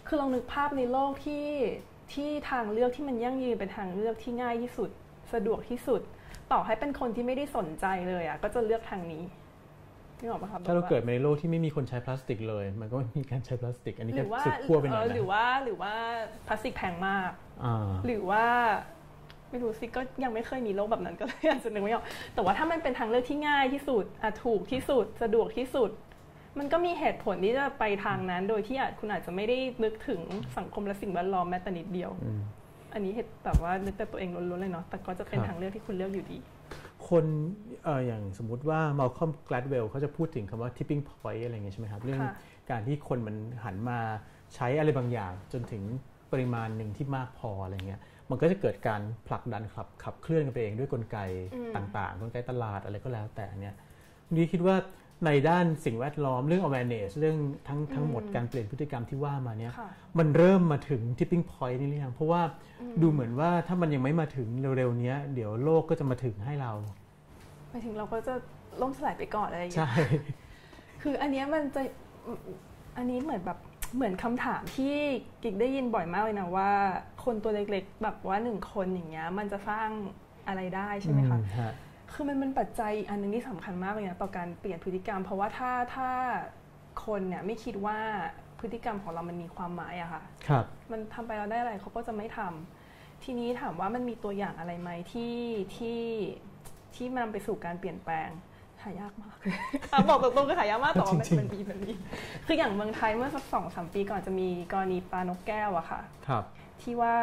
[0.07, 1.45] คือลองนึกภาพในโลกที่
[2.13, 4.89] ที่ทางเลือกที่มันยั่งยืนเป็นทางเลือกที่ง่ายที่สุด
[5.33, 6.01] สะดวกที่สุด
[6.51, 9.23] ต่อให้เป็นคนที่ไม่ได้สนใจเลยอะก็จะเลือกทางนี้
[10.19, 15.93] นึกออกปะคะถ้าเราแบบว่เกิดมาในโลกที่ไม่มีคนใช้พลาสติกเลย มันก็ไม่มีการใช้พลาสติก อันนี้หก็รือว่าสุดขั้วไปหน่อยเออนะหรือว่าหรือว่า
[16.47, 17.31] พลาสติกแพงมาก
[17.63, 18.45] อ่าหรือว่า
[19.49, 25.91] ไม่รู้สิก็ยังไม่เคยมีโรคแบบนั้นก็เลยอาจจะนึกไม่ออกแต่ว่าถ้ามันเป็นทางเลือกที่ง่ายที่สุดอะถูกที่สุดสะดวกที่สุด
[26.59, 30.21] มันก็มีเหตุผลที่จะไปทางนั้น โดยที่อาจคุณอาจจะไม่ได้นึกถึง
[30.57, 32.41] สังคมและสิ่งแวดล้อมแม้แต่นิดเดียวอืม
[32.93, 36.39] อันนี้เหตุแบบว่านึกแต่ตัวเองล้วนๆเลยเนาะแต่ก็จะเป็นครับทางเลือกที่คุณเลือกอยู่ดี
[37.09, 37.25] คน
[37.83, 42.33] เอออย่างสมมุติว่า Malcolm Gladwell เขาจะพูดถึงคำว่า tipping point อะไรอย่างเงี้ยใช่ไหมครับ เรื่องค่ะ
[42.71, 43.99] การที่คนมันหันมา
[44.55, 45.83] ใช้อะไรบางอย่าง จนถึง
[46.31, 51.17] ปริมาณหนึ่งที่มากพออะไรเงี้ยมันก็จะเกิดการผลักดันขับขับเคลื่อนกันไปเองด้วยกลไก
[51.75, 53.75] ต่างๆ กลไกตลาดอะไรก็แล้วแต่เนี่ย
[54.35, 54.75] นี่คิดว่า
[55.25, 57.37] ในด้านสิ่งแวดล้อมเรื่อง awareness เรื่อง
[57.67, 59.89] ทั้งทั้งหมดการเปลี่ยนพฤติกรรมที่ว่ามาเนี้ยค่ะ
[60.19, 62.41] มันเริ่มมาถึง tipping point นี่หรือยังเพราะว่า
[63.01, 64.47] ดูเหมือนว่าถ้ามันยังไม่มาถึง
[64.77, 66.71] เร็วๆเนี้ยเดี๋ยวโลกก็จะมาถึงให้เรา
[67.69, 68.33] หมายถึงเราก็จะ
[68.81, 69.93] ล่มสลายไปก่อนอะไรอย่างเงี้ยใช่
[71.01, 71.81] คืออันเนี้ยมันจะ
[72.97, 73.59] อันนี้เหมือนแบบ
[73.95, 74.95] เหมือนคำถามที่
[75.43, 76.71] กิ๊กได้ยินบ่อยมากเลยนะว่า
[77.25, 79.89] คนตัวเล็กๆ แบบว่าหนึ่งคนอย่างเงี้ยมันจะสร้าง
[80.47, 81.73] อะไรได้ใช่ไหมคะอืฮะ
[82.13, 86.09] คือมันเป็นปัจจัยอีกอันหนึงที่สำคัญมากเลยนะต่อการเปลี่ยนพฤติกรรม เพราะว่าถ้าถ้า
[87.05, 87.99] คนเนี่ยไม่คิดว่า
[88.59, 95.37] พฤติกรรมของเรามันมีความหมายอะค่ะครับ มันทำไปเราได้อะไรเขาก็จะไม่ทำทีนี้ถามว่ามันมีตัวอย่างอะไรไหมที่
[95.75, 96.01] ที่
[96.95, 98.29] ที่มันนำไปสู่การเปลี่ยนแปลง
[98.83, 99.35] หายากมาก
[99.91, 101.91] อะบอกตรงๆคือหายากมากแต่ว่ามันจริงๆมันมีมันมี
[102.45, 106.43] คืออย่างเมืองไทยเมื่อสักสองสามปีก่อนจะมีกรณีปลานกแก้วอะค่ะ ครับ
[106.81, 107.15] ที่ว่า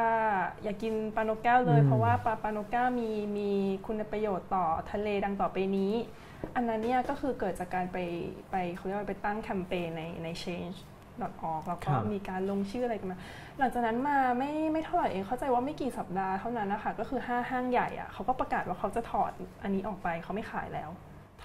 [0.62, 3.50] อย่ากกินปลานกแก้วเลยอืมเพราะว่าปลาปลานกแก้วมีมี
[3.86, 5.92] คุณประโยชน์ต่อทะเลดังต่อไปนี้
[6.54, 7.98] อันนั้นเนี่ยก็คือเกิดจากการไป
[8.50, 13.18] ไปเขาเรียกว่าไปตั้งแคมเปญในใน change.org แล้วก็มีการลงชื่ออะไรกันมา
[13.58, 19.32] หลังจากนั้นมาไม่ไม่เท่าไหร่เองเข้าใจว่าไม่กี่สัปดาห์เท่านั้นนะคะก็คือห้าห้างใหญ่อะเขาก็ประกาศว่าเขาจะถอด
[19.62, 20.90] อันนี้ออกไปเขาไม่ขายแล้ว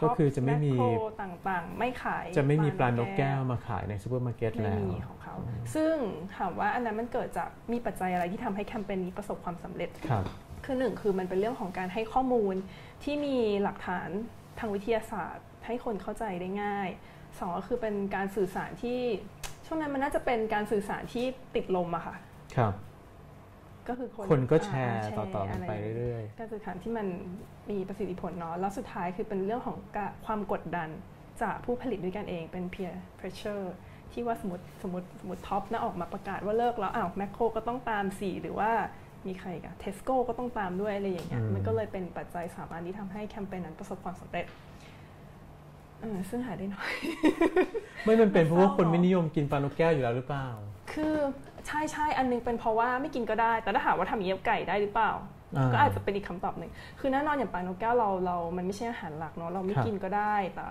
[0.04, 0.88] ก็คือจะไม่มีแม็คโคร
[1.22, 5.36] ต่างๆ ไม่ขาย จะไม่มีปลานกแก้วมาขายในซูเปอร์มาร์เก็ตไม่แล้วมีของเขา
[5.76, 5.96] ซึ่ง
[6.38, 10.26] ถามว่าอันนั้นมันเกิดจากมีปัจจัยอะไรที่ทำให้แคมเปญนี้ประสบความสำเร็จครับ
[10.66, 12.56] คือหนึ่งคือมันเป็นเรื่องของการให้ข้อมูล
[13.04, 14.10] ที่มีหลักฐาน
[14.60, 16.90] ทางวิทยาศาสตร์ ให้คนเข้าใจได้ง่าย
[17.40, 19.00] สองก็คือเป็นการสื่อสารที่
[19.66, 21.26] ช่วงนั้นมันน่าจะเป็นการสื่อสารที่
[21.56, 22.16] ติดลมอะค่ะ
[22.58, 22.74] ครับ
[23.90, 27.08] ก็คือคนคนก็แชาร์แชต่อๆกันไปะรเรื่อยการสื่อสารที่มัน
[27.70, 30.90] มีประสิทธิผลเนาะแล้วสุดท้ายคือเป็นเรื่องของกะความกดดัน
[31.42, 33.66] จากผู้ผลิตด้วยกันเองเป็น peer pressure
[34.12, 38.72] ที่ว่าสมมติสมมติสมมติท็อปนะออกมาประกาศว่าเลิกแล้วอ้าวแมคโครก็ต้องตามสี่หรือว่า
[39.28, 44.46] มีใครกับเทสโก้ก็ต้องตามด้วยอะไรอย่างเงี้ยอืมมันก็เลยเป็นปัจจัยสามอันที่ทำให้แคมเปญนั้นประสบความสำเร็จ
[46.02, 50.48] เออซึ่งหาได้น้อยๆไม่มันเป็นเพราะว่าคนไม่นิยมกินปลานกแก้วอยู่แล้วหรือเปล่า
[50.92, 51.16] คือ
[51.68, 55.12] ใช่ใช่อันนึงเป็นเพราะว่าไม่กินก็ได้ แต่ถ้าถามว่าทำอย่างนี้กับไก่ได้หรือเปล่า
[55.58, 60.68] อ่า ก็อาจจะเป็นอีกคำตอบหนึ่งคือแน่นอนอย่างปลานกแก้วเราเรา มันไม่ใช่อาหารหลักเนาะเราไม่ครับกินก็ได้แต่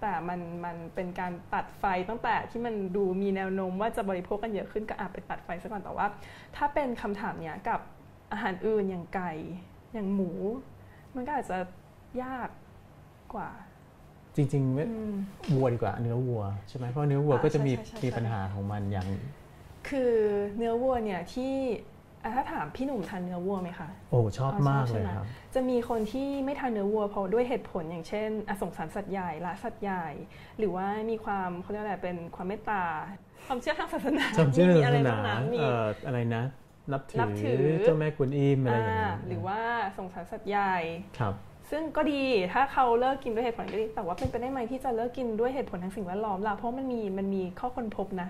[0.00, 6.06] แต่มันมันเป็นการตัดไฟตั้งแต่ที่มันดูมีแนวโน้มว่าจะบริโภคกันเยอะขึ้นก็อาจไปตัดไฟซะก่อนแต่ว่า
[6.56, 7.80] ถ้าเป็นคำถามเนี้ยกับ
[8.32, 9.32] อาหารอื่นอย่างไก่
[9.92, 10.30] อย่างหมู
[11.14, 11.58] มันก็อาจจะ
[12.22, 12.48] ยาก
[13.34, 13.50] กว่า
[14.36, 15.14] จริงๆไม่อืม
[15.54, 19.08] วัวดีกว่าเนื้อวัวใช่ไหมเพราะเนื้อวัวอ่าก็จะมีใช่ใช่ใช่มีปัญหาของมันอย่าง
[19.88, 20.12] คือ
[20.56, 21.54] เนื้อวัวเนี่ยที่
[22.22, 30.06] อะถ้าถามพี่หนุ่มทานเนื้อวัวไหมคะโอ้ชอบอ๋อชอบมากใช่เลยไหมครับจะมีคนที่ไม่ทานเนื้อวัวเพราะด้วยเหตุผลอย่างเช่นอะสงสารสัตว์ใหญ่ละสัตว์ใหญ่
[30.58, 32.84] หรือว่ามีความเขาเรียกอะไรเป็นความเมตตา
[33.46, 36.42] ความเชื่อทางศาสนาจำชื่อมีศาอะไรสนาบ้างนะมีเอ่ออะไรนะ
[36.92, 39.60] นับนับถืถืออเจ้าแม่กวนอิมอะไรอย่างอ่าเงี้ยหรือว่า
[39.98, 40.74] สงสารสัตว์ใหญ่
[41.18, 41.34] ครับ
[41.70, 48.28] ซึ่งก็ดีถ้าเขาเลิกกินด้วยเหตุผลก็ดีแต่ว่าเป็นไปได้ไหมที่จะเลิกกินด้วยเหตุผลทางสิ่งแวดล้อมล่ะเพราะมันมีมันมีข้อค้นพบนะ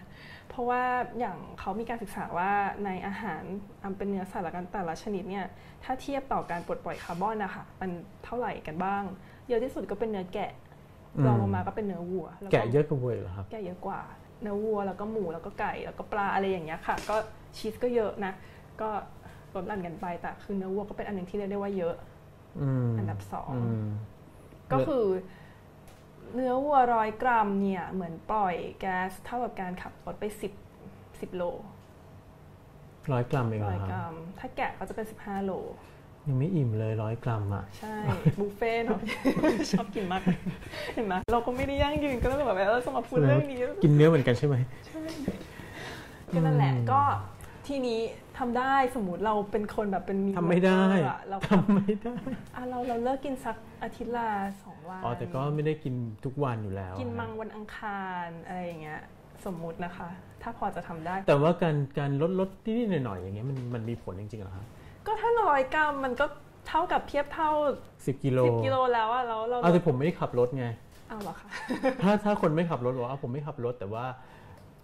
[0.48, 0.82] เพราะว่า
[1.18, 2.50] อย่างเขามีการศึกษาว่า
[2.84, 3.42] ในอาหาร
[3.82, 5.46] อันเป็นเนื้อสัตว์ละกันแต่ละชนิดเนี่ย
[5.84, 7.90] ถ้าเทียบต่อการปลดปล่อยคาร์บอนนะคะมัน
[8.24, 9.02] เท่าไหร่กันบ้าง
[9.48, 10.50] เยอะที่สุดก็เป็นเนื้อแกะ
[11.16, 14.00] อืมรองลงมาก็เป็นเนื้อวัวล้วแกะเยอะกว่าวัวอีกเหรอครับแกะเยอะกว่า
[14.42, 17.16] เนื้อวัวแล้วก็หมูแล้วก็ไก่แล้วก็ปลาอะไรอย่างเงี้ยค่ะ ก็
[17.56, 18.32] ชีสก็เยอะนะ
[18.80, 18.88] ก็
[19.54, 21.94] ลดหลั่นกันไปแต่คือเนื้อวัวก็เป็นอันหนึ่งที่เรียกได้ว่าเยอะ
[22.60, 23.52] อืมอันดับสอง
[23.84, 23.88] ม
[24.72, 25.06] ก็คือ
[26.34, 30.24] เนื้อวัวร้อยกรัมเนี่ย เหมือนปล่อยแก๊สเท่ากับการขับรถไป
[30.80, 31.42] 10 10โล
[33.12, 35.52] ร้อยกรัมเองเหรร้ออยคกรัรับมถ้าแกะก็จะเป็น15โล
[36.28, 37.96] ยังไม่อิ่มเลยร้อยกรัมอะ ใช่
[38.38, 39.00] บุฟเฟ่ต์เนาะ
[39.70, 40.22] ชอบกินมาก
[40.94, 44.56] เห็นไหมเราก็ไม่ได้ยั่งยืนก็ต้องแบบว่าเราจะมาพูดเรื่องนี้ กินเนื้อเหมือนกันใช่ไหม
[46.32, 47.00] ก็นั่นแหละอืมก็
[47.66, 48.00] ทีนี้
[48.38, 52.14] ทำได้สมมติเราเป็นคนแบบเป็นมีทำไม่ได้อะเราทำไม่ได้
[52.54, 54.28] อะเราเราเลิกกินสักอาทิตย์ละ
[54.62, 59.00] สองวันอ๋อแต่ก็ไม่ได้กินทุกวันอยู่แล้ว กินมังวันอังคารอะไรอย่างเงี้ย
[59.46, 60.08] สมมุตินะคะ
[60.42, 64.64] ถ้าพอจะทำได้ แต่ว่าการการลดลดนิดๆหน่อยๆอย่างเงี้ยมันมันมีผลจริงๆเหรอครับ
[65.06, 66.26] ก็ถ้าร้อยกรัมมันก็
[66.68, 67.50] เท่ากับเทียบเท่า
[68.06, 70.66] สิบกิโลสิบกิโลแล้วอะแล้วเราเอาแต่ผมไม่ได้ขับรถไง
[71.08, 71.48] เอาเหรอคะ
[72.02, 74.04] ถ้าถ้าคนไม่ขับรถบอกว่าเอาผมไม่ขับรถแต่ว่า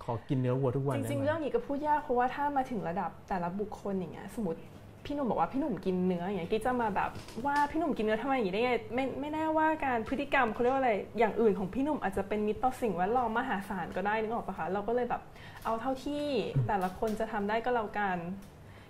[0.05, 4.61] ขอกินเนื้อวัวทุกวันจริงๆเรื่องนี้ก็พูดยากเพราะว่าถ้ามาถึงระดับแต่ละบุคคลอย่างเงี้ยสมมติ
[5.05, 7.11] พี่หนุ่มบอกว่าพี่หนุ่มกินเนื้ออย่างเงี้ยกิ๊จะมาแบบ
[7.47, 15.23] ว่าพี่หนุ่มกินเนื้อทำไมอย่างนี้ได้ไงไม่ไม่แน่ว่าการพฤติกรรมเขาเรียกว่าอะไรอย่างอื่นของพี่หนุ่มอาจจะเป็นมิตรต่อสิ่งแวดล้อมมหาศาลก็ได้นึกออกปะคะเราก็เลยแบบ
[15.65, 16.25] เอาเท่าที่
[16.69, 18.19] แต่ละคนจะทำได้ก็แล้วกัน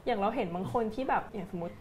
[0.06, 1.76] อย่างเราเห็นบางคนที่แบบอย่างสมมติ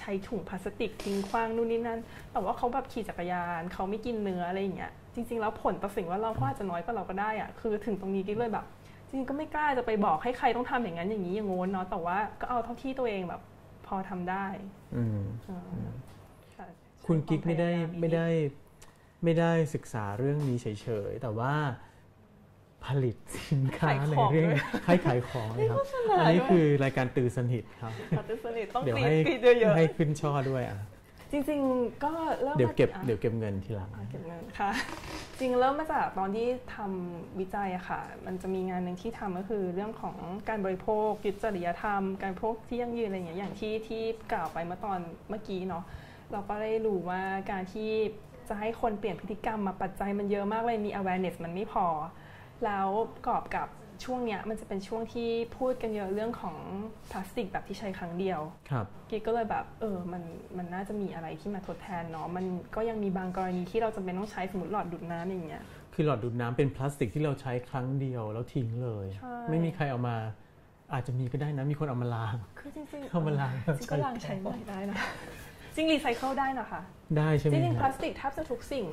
[0.00, 2.00] ใช้ถุงพลาสติกทิ้งขว้างนู่นนี่นั่น
[2.32, 8.64] แต่ว่าเขาแบบขี่จักรยานเขาไม่กินเนื้ออะไรอย่างเงี้ย จริงๆแล้วผลต่อสิ่งแวดล้อมเขาอาจจะน้อยกว่าเราก็ได้อะคือถึงตรงนี้กิ๊กเลยแบบ
[9.08, 13.42] จริงๆก็ไม่กล้าจะไปบอกให้ใครต้องทำอย่างนั้นอย่างนี้อย่างโน้นเนาะแต่ว่าก็เอาเท่าที่ตัวเองแบบ
[13.86, 14.46] พอทำได้
[14.96, 15.90] อืมเออ
[16.56, 16.66] ค่ะ
[17.06, 18.26] คุณกิ๊กไม่ได้ใช้วาพยายาไม่ได้
[19.24, 20.66] ไม่ได้ศึกษาเรื่องนี้เฉ
[21.08, 21.54] ยๆแต่ว่า
[22.86, 23.16] ผลิต
[23.50, 25.78] สินค้าขายในของเรื่องด้วยให้ขายของนะครับ
[26.18, 30.95] อันนี้คือรายการตื่นสนิทครับขอตื่นสนิทต้องเดี๋ยวกรีให้ดกรีดเยอะให้ขึ้นช่อด้วยอะๆ
[31.30, 32.12] จริงๆก็
[32.42, 34.70] เริ่มเดี๋ยวเก็บมาเดี๋ยวเก็บเงินทีหลังอะเก็บเงินค่ะ
[35.38, 40.16] จริงเริ่มมาจากตอนที่ทำวิจัยอะค่ะ มันจะมีงานหนึ่งที่ทำก็คือเรื่องของ
[40.48, 44.02] การบริโภคยึดจริยธรรม การบริโภคที่ยั่งยืนอะไรอย่างเงี้ยอย่างที่ที่
[44.32, 44.98] กล่าวไปเมื่อตอน
[45.28, 45.84] เมื่อกี้เนาะ
[46.32, 47.90] เราก็ได้รู้ว่าการที่
[48.48, 51.86] จะให้คนเปลี่ยนพฤติกรรมมาปัจจัยมันเยอะมากเลยมี awareness มันไม่พอ
[52.64, 53.68] แล้วประกอบกับ
[54.04, 56.56] ช่วงเนี้ยมันจะเป็นช่วงที่พูดกันเยอะเรื่องของ
[57.10, 58.40] พลาสติกแบบที่ใช้ครั้งเดียว
[58.70, 60.22] ครับกิ๊กก็เลยแบบเออมัน
[60.56, 62.44] มันน่าจะมีอะไรที่มาทดแทนเนาะมัน
[62.76, 65.62] ก็ยังมีบางกรณีที่เราจำเป็นต้องใช้สมมติหลอดดูดน้ำอย่างเงี้ย
[65.94, 70.16] คือหลอดดูดน้ำเป็นพลาสติกที่เราใช้ครั้งเดียวแล้วทิ้งเลยใช่ไม่มีใครเอามา
[70.92, 74.96] อาจจะมีก็ได้นะมีคนเอามาล้างคือจริงๆเข้ามาล้างจริงๆก็ล้างใช้ใหม่ได้นะ
[75.76, 76.80] จริงรีไซเคิลได้นะคะ
[77.16, 78.86] ได้ใช่ไหมจริงๆพฮะลาสติกแทบจะทุกสิ่ง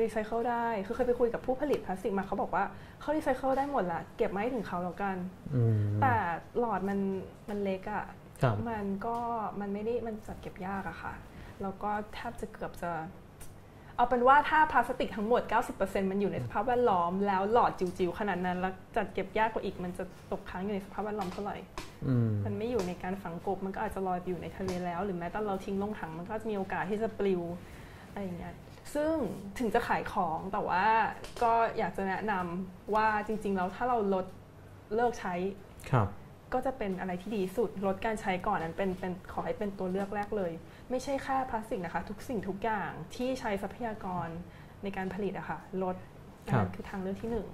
[0.00, 2.64] รีไซเคิลได้ คือเคยไปคุยกับผู้ผลิตพลาสติกมาเขาบอกว่า
[3.00, 5.16] เขารีไซเคิลได้หมดละเก็บมาให้ถึงเขาแล้วกัน
[5.54, 6.14] อืมแต่
[6.58, 6.98] หลอดมัน
[7.48, 8.04] มันเล็กอะ
[8.42, 9.16] ครับมันก็
[9.60, 11.14] มันไม่ได้มันจัดเก็บยากอะค่ะ
[11.62, 12.92] แล้วก็แทบจะเกือบจะ
[14.00, 15.42] เอาเป็นว่าถ้าพลาสติกทั้งหมด
[15.76, 21.56] 90%มันอยู่ในสภาพแวดล้อม แล้วหลอดจิ๋วๆขนาดนั้น แล้วจัดเก็บยากกว่าอีกมันจะตกค้างอยู่ในสภาพแวดล้อมเท่าไหร่
[22.06, 27.42] อืมมันไม่อยู่ในการฝังกลบมันก็อาจจะลอยไปอยู่ในทะเลแล้ว หรือแม้แต่เราทิ้งลงถังมันก็จะมีโอกาสที่จะปลิว
[28.10, 28.54] อะไรอย่างเงี้ย
[28.94, 29.14] ซึ่ง
[29.58, 30.84] ถึงจะขายของแต่ว่า
[31.42, 34.26] ก็อยากจะแนะนำว่าจริงๆแล้วถ้าเราลด
[34.94, 35.34] เลิกใช้
[35.90, 36.08] ครับ
[36.52, 40.52] ก็จะเป็นอะไรที่ดีสุดลดการใช้ก่อนนั้นเป็นเป็นขอให้เป็นตัวเลือกแรกเลย
[40.90, 44.28] ไม่ใช่แค่พลาสติกนะคะ ทุกสิ่งทุกอย่างที่ใช้ทรัพยากร
[44.82, 45.96] ในการผลิตอะค่ะลด
[46.50, 47.46] ครับนั่นคือทางเลือกที่หนึ่ง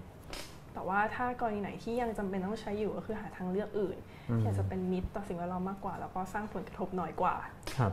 [0.72, 3.96] แต่ว่าถ้ากรณีไหนที่ยังจำเป็นต้องใช้อยู่ก็คือหาทางเลือกอื่น
[4.30, 7.34] อืม ที่อาจจะเป็นมิตรต่อสิ่งแวดล้อมมากกว่า แล้วก็สร้างผลกระทบน้อยกว่า
[7.76, 7.92] ครับ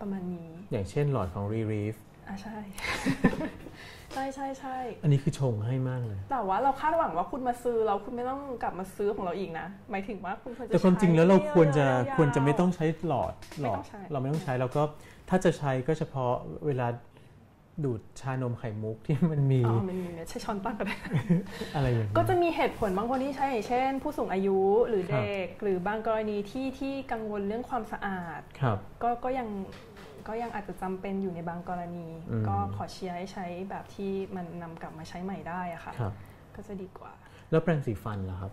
[0.00, 1.94] ประมาณนี้อย่างเช่นหลอดของรีรีฟ
[2.26, 2.58] อะใช่
[4.12, 14.82] ใช่ใช่ใช่อันนี้คือชงให้มากเลย แต่ว่าเราคาดหวังว่าคุณมาซื้อแล้วคุณไม่ต้องกลับมาซื้อของเราอีกนะ หมายถึงว่าคุณควรจะแต่ความจริงแล้วเราใช้ควรจะยาวๆควรจะไม่ต้องใช้หลอดหลอดไม่ต้องใช้เราไม่ต้องใช้แล้วก็
[15.28, 16.32] ถ้าจะใช้ก็เฉพาะ
[16.66, 16.88] เวลา
[17.84, 20.96] ดูดชานมไข่มุกที่มันมีอ๋อมันมีเนี่ยใช้ช้อนตั้งก็ได้
[21.74, 29.48] อะไรอย่างก็นี้จะมีเหตุผลบางคนที่ใช้อย่างเช่น ผู้สูงอายุหรือครับเด็ก หรือบางกรณีที่ที่กังวลเรื่องความสะอาดครับก็ก็ยัง
[30.28, 36.12] ก็ยังอาจจะจำเป็นอยู่ในบางกรณีอืมก็ขอเชียร์ให้ใช้แบบที่มันนำกลับมาใช้ใหม่ได้อะค่ะครับ
[36.54, 37.12] ก็จะดีกว่า
[37.50, 38.52] แล้วแปรงสีฟันล่ะครับ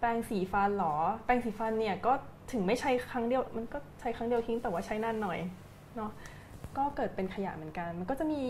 [0.00, 2.12] แปรงสีฟันเหรอ แปรงสีฟันเนี่ยก็
[2.52, 5.38] ถึงไม่ใช้ครั้งเดียว มันก็ใช้ครั้งเดียวทิ้งแต่ว่าใช้นานหน่อย
[5.96, 6.10] เนาะ
[6.76, 8.42] ก็เกิดเป็นขยะเหมือนกัน มันก็จะมี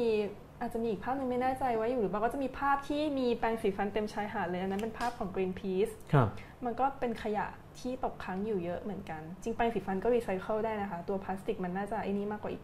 [0.61, 6.29] อาจจะมีอีกภาพหนึงไม่แน่ใจว่าอยู่หรือเปล่าก็จะมีภาพที่มีแปรงสีฟันเต็มชายหาดเลยอันนั้นเป็นภาพของ Greenpeace ครับ
[6.65, 7.47] มันก็เป็นขยะ
[7.81, 12.63] ที่ตกค้างอยู่เยอะเหมือนกัน จริงแปรงสีฟันก็รีไซเคิลได้นะคะ ตัวพลาสติกมันน่าจะไอ้นี้มากกว่าอีก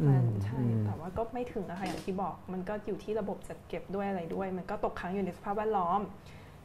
[0.00, 6.00] อืมันมใช่อืมแต่ว่าก็ไม่ถึงนะคะอย่างที่บอก มันก็อยู่ที่ระบบจัดเก็บด้วยอะไรด้วย มันก็ตกค้างอยู่ในสภาพแวดล้อม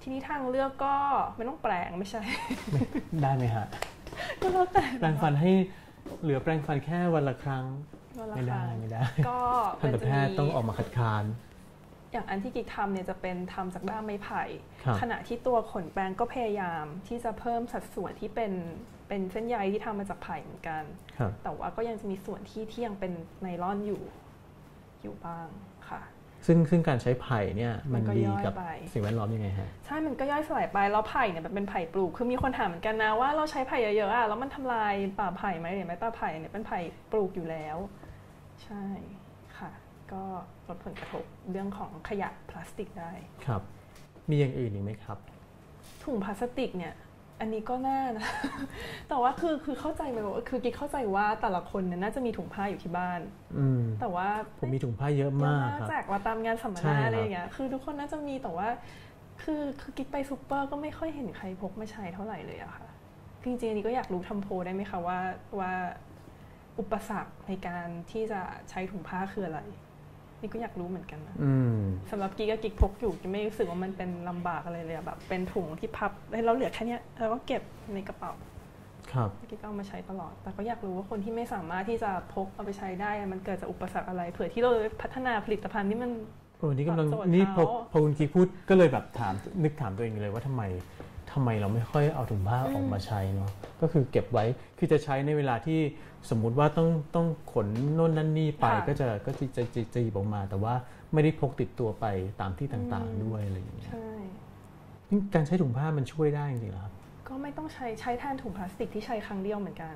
[0.02, 0.96] ทีนี้ทางเลือกก็
[1.36, 2.22] ไม่ต้องแปลงไม่ใช่
[3.22, 3.66] ได้ไหมฮะ
[4.42, 5.52] ก็แล้วแต่แปรงฟันให้
[6.22, 7.66] เหลือแปรงฟันแค่วันละครั้ง
[8.20, 9.40] วันละไม่คได้รั้งไม่ได้ก็
[9.82, 11.24] ทันตแพทย์ต้องออกมาคัดค้าน
[12.12, 14.44] อย่างอันที่กิ๊กทำเนี่ยจะเป็นทำจากด้ามไม้ไผ่
[14.84, 18.54] ครับขณะที่ตัวขนแปรงก็พยายามที่จะเพิ่มสัดส่วนที่เป็น
[19.08, 20.84] เป็นเส้นใยที่ทำมาจากไผ่เหมือนกัน
[21.18, 24.02] ครับแต่ว่าก็ยังจะมีส่วนที่ที่ยังเป็นไนลอนอยู่
[25.02, 25.48] อยู่บ้าง
[25.90, 26.02] ค่ะ
[26.46, 36.80] ซึ่งซึ่งการใช้ไผ่เนี่ยมัมันนก็ดีย่อยกับไปสิ่งแวดล้อมยังไงฮะ ใช่ มันก็ย่อยสลายไป แล้วไผ่เนี่ยมันเป็นไผ่ปลูก คือมีคนถามเหมือนกันนะว่าเราใช้ไผ่เยอะๆอะแล้วมันทำลายป่าไผ่ไหมหรือไม่ป่าไผ่เนี่ยเป็นไผ่
[37.12, 37.78] ปลูกอยู่แล้ว
[38.64, 38.84] ใช่
[39.14, 39.19] ค่ะ
[40.14, 40.24] ก็
[40.68, 43.12] ลดผลกระทบเรื่องของขยะพลาสติกได้
[43.46, 43.62] ครับ
[44.30, 45.18] มีอย่างอื่นอีกไหมครับ
[46.04, 46.94] ถุงพลาสติกเนี่ย
[47.40, 48.28] อันนี้ก็น่านะ
[49.10, 53.20] แต่ว่าคือคือเข้าใจไหมว่าคือกิ๊กเข้าใจว่าแต่ละคนเนี่ยน่าจะมีถุงผ้าอยู่ที่บ้าน
[53.58, 54.28] อืมแต่ว่า
[54.60, 58.68] ผมมีถุงผ้าเยอะมากครับแจกมาตามงานสัมมใช่นาครับ อะไรอย่างเงี้ย คือทุกคนน่าจะมีแต่ว่า
[59.44, 62.88] คือคือกิ๊กไปซูเปอร์ก็ไม่ค่อยเห็นใครพกมาใช้เท่าไหร่เลยอะค่ะ
[63.40, 65.20] คือจริงๆอันนี้ก็อยากรู้ทำโพลได้ไหมคะว่า
[65.60, 65.72] ว่า
[66.80, 69.60] อุปสรรคในการที่จะใช้ถุงผ้าคืออะไร
[70.42, 71.80] นี่ก็อยากรู้เหมือนกันนะอืม
[72.12, 77.62] สำหรับกิ๊กก็กิ๊กพกอยู่กิ๊กไม่รู้สึกว่ามันเป็นลำบากอะไรเลยอะแบบเป็นถุงที่พับแล้วเราเหลือแค่เนี้ยแล้วก็เก็บ
[77.94, 78.32] ในกระเป๋า
[79.14, 84.72] ครับกิ๊กก็เอามาใช้ตลอด แต่ก็อยากรู้ว่าคนที่ไม่สามารถที่จะพกเอาไปใช้ได้อะมันเกิดจากอุปสรรคอะไร เผื่อที่เรา
[85.02, 86.12] พัฒนาผลิตภัณฑ์ที่มัน
[86.60, 89.34] โอ้นี่กำลังตอบโจทย์นี่พอเขาพอคุณกิ๊กพูดก็เลยแบบถาม
[89.64, 90.64] นึกถามตัวเองเลยว่าทำไม
[91.32, 93.52] ทำไมเราไม่ค่อยเอาถุงผ้าออกมาใช้เนาะ
[93.82, 94.46] ก็คือเก็บไว้
[94.78, 95.80] คือจะใช้ในเวลาที่
[96.30, 100.74] สมมุติว่าต้องต้องขนโน่นนั่นนี่ไปค่ะก็จะก็จะจะจะจะหยิบออกมา แต่ว่า
[101.14, 102.06] ไม่ได้พกติดตัวไป
[102.42, 104.12] ตามที่ต่างๆด้วยอะไรอย่างเงี้ยใช่
[105.10, 106.94] นี่การใช้ถุงผ้ามันช่วยได้จริงๆเหรอครับ
[107.28, 109.96] ก็ไม่ต้องใช้ใช้แทนถุงพลาสติกที่ใช้ครั้งเดียวเหมือนกัน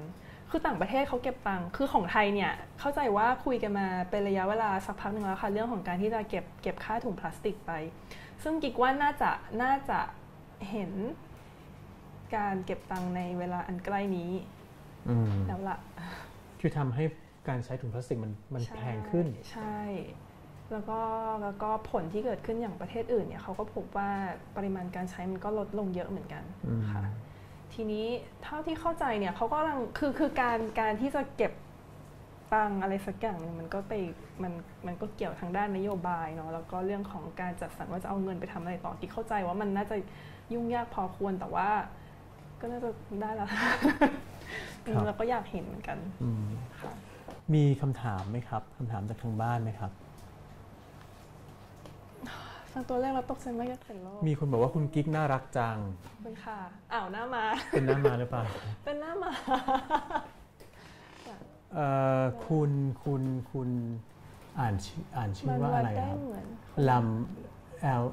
[0.50, 7.72] คือต่างประเทศเขาเก็บตังค์คือของไทยเนี่ยเข้าใจว่าคุยกันมาเป็นระยะเวลาสักพักหนึ่งแล้วค่ะเรื่องของการที่จะเก็บเก็บค่าถุงพลาสติกไป
[8.44, 9.32] ซึ่งกิกว่าน่าจะ
[9.64, 10.00] น่าจะ
[10.72, 10.92] เห็น
[12.36, 14.32] การเก็บตังค์ในเวลาอันใกล้นี้
[15.10, 15.78] อืมแล้วล่ะ
[16.60, 17.04] คือทำให้
[17.48, 19.78] การใช้ถุงพลาสติกมันมันใช่แพงขึ้น ใช่
[20.72, 21.00] แล้วก็
[21.44, 24.10] แล้วก็ผลที่เกิดขึ้นอย่างประเทศอื่นเนี่ยเขาก็พบว่า
[24.56, 27.04] ปริมาณการใช้มันก็ลดลงเยอะเหมือนกันอืมค่ะ
[27.74, 28.06] ทีนี้
[28.44, 31.52] เท่าที่เข้าใจเนี่ยเขาก็กำลังคือคือการการที่จะเก็บ
[32.54, 33.94] ตังค์อะไรสักอย่างหนึงมันก็ไป
[34.44, 34.54] มัน
[34.86, 39.96] มันก็เกี่ยวทางด้านนโยบายเนาะแล้วก็เรื่องของการจัดสรรว่าจะเอาเงินไปทำอะไรต่อที่เข้าใจว่ามันน่าจะ
[40.54, 41.70] ยุ่งยากพอควรแต่ว่า
[42.60, 42.90] ก็น่าจะ
[43.22, 43.50] ได้แล้ว
[44.86, 46.46] อืมแล้วก็อยากเห็นเหมือนกันอืม
[46.80, 46.92] ค่ะ
[47.54, 49.92] มีคำถามไหมครับคำถามจากทางบ้านไหมครับ
[52.72, 55.78] ฟังตัวแรกเราตกใจมากอยากเห็นโลกมีคนบอกว่าคุณกิ๊กน่ารักจัง
[56.24, 56.60] เป็นค่ะ
[56.94, 58.44] อ้าวหน้ามา เป็นหน้ามาหรือเปล่า
[58.86, 59.32] เป็นหน้ามา
[61.74, 61.88] เอ่
[62.22, 62.72] อคุณ
[63.04, 63.70] คุณคุณ
[64.60, 66.46] อ่านชื่ออ่านชื่มัอนว่าวัอะดไรได้ครับเหมือน
[66.90, 68.04] ลำ L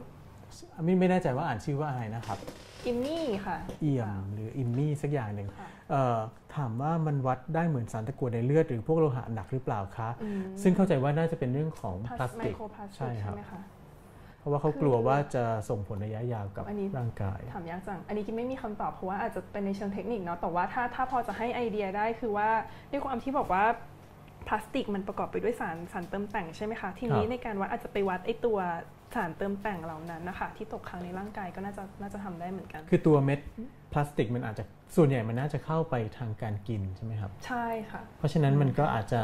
[0.85, 2.39] ไม่ไม่แน่ใจว่าอ่านชื่อว่าอะไรนะครับ
[2.87, 6.19] อิมมี่ค่ะ เอี่ยมหรืออิมมี่สักอย่างหนึ่งค่ะเอ่อ
[6.57, 13.61] ถามว่ามันวัดได้เหมือนสารตะกั่วในเลือดหรือพวกโลหะหนักหรือเปล่าคะอืมซึ่งเข้าใจว่าน่าจะเป็นเรื่องของพพลาลาสสไมติกโครพลาสติใช่กครัใช่บไหมคะ
[14.39, 22.49] เพราะว่าเขากลัวว่าจะส่งผลระยะยาวกับอันนี้ร่างกาย ถามยากจัง อันนี้กินไม่มีคำตอบเพราะว่าอาจจะเป็นในเชิงเทคนิคเนาะ แต่ว่าถ้าถ้าพอจะให้ไอเดียได้คือว่า
[22.91, 23.65] ด้วยความที่บอกว่า
[24.47, 28.59] พลาสติกมันประกอบไปด้วยสารสารเติมแต่งใช่ไหมคะ ทีนี้ครับในการวัดอาจจะไปวัดไอตัว
[29.15, 33.41] สารเติมแต่งเหล่านั้นนะคะที่ตกค้างในร่างกายก็น่าจะน่าจะทำได้เหมือนกัน คือตัวเม็ด
[33.93, 34.65] พลาสติกมันอาจจะ
[34.97, 39.23] ส่วนใหญ่มันน่าจะเข้าไปทางการกินใช่ไหมครับใช่ค่ะเพราะฉะนั้นมันก็อาจจะ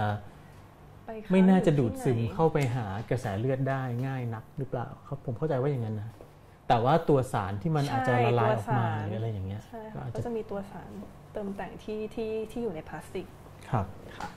[1.06, 6.08] ไปค้งไม่น่าจะอยู่ดูดที่ซึมไหนเข้าไปหากระแสเลือดได้ง่ายนักหรือเปล่าครับผมเข้าใจว่าอย่างนั้นนะ
[6.68, 10.90] แต่ว่าตัวสารที่มันอาจจะละลายออกมาหรืออะไรอย่างเงี้ยใช่ก็ค่ะอาจก็จะจะมีตัวสาร
[11.32, 13.26] เติมแต่งที่ที่ที่อยู่ในพลาสติก
[13.70, 13.86] ครับ
[14.18, 14.28] ค่ะ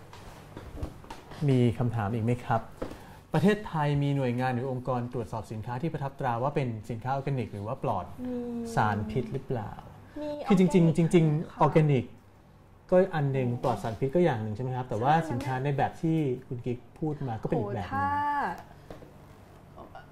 [1.50, 2.62] มีคำถามอีกไหมครับ
[3.34, 8.36] ประเทศไทยมีหน่วยงานหรือองค์กรตรวจสอบสินค้าที่ประทับตราว่าเป็นสินค้าออร์แกนิก หรือว่าปลอดมี
[8.76, 9.72] สารพิษหรือเปล่า
[10.22, 12.04] มีคือจริง ๆ จริงๆค่ะออร์แกนิก
[12.92, 16.18] ก็อันหนึ่งปลอดสารพิษก็อย่างหนึ่งใช่ไหมครับ แต่ว่าใช่สินค้าในแบบที่
[16.48, 18.52] คุณกิ๊กพูดมาก็เป็นอีกแบบหนึถ้าง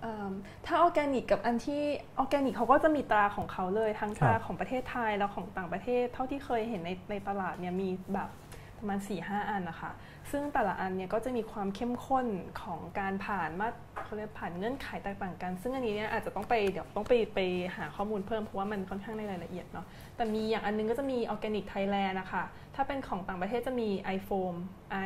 [0.02, 0.32] เอิ่ม
[0.66, 1.82] ถ้าออร์แกนิกกับอันที่
[2.18, 8.30] ออร์แกนิกเขาก็จะมีตราของเขาเลยทั้งตราของประเทศไทยแล้วของต่างประเทศ เท่าที่เคยเห็นในในตลาดเนี่ยมีแบบ
[8.78, 9.92] ประมาณ4ี่ห้าอันนะคะ
[10.32, 12.28] ซึ่งแต่ละอันเนี่ยก็จะมีความเข้มข้น
[12.62, 13.70] ของการผ่านมา
[14.04, 17.40] เขาเรียกผ่านเงื่อนไขแตกต่างกัน ซึ่งอันนี้เนี่ยอาจจะต้องไปเดี๋ยวต้องไปไป
[17.76, 22.44] หาข้อมูลเพิ่มเพราะว่ามันค่อนข้างในรายละเอียดเนาะแต่มีอย่างอันนึงก็จะมี Organic Thailand นะคะ
[22.76, 24.56] ถ้าเป็นของต่างประเทศจะมี IFOAM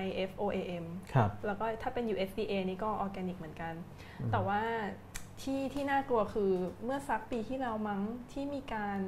[0.02, 3.74] I F O A M ครับแล้วก็ถ้าเป็น USDA นี่ก็ออร์แกนิกเหมือนกัน
[4.32, 4.62] แต่ว่า
[5.42, 6.52] ที่ที่น่ากลัวคือ
[6.84, 8.02] เมื่อสักปีที่แล้วมั้ง
[8.32, 9.00] ที่มีการ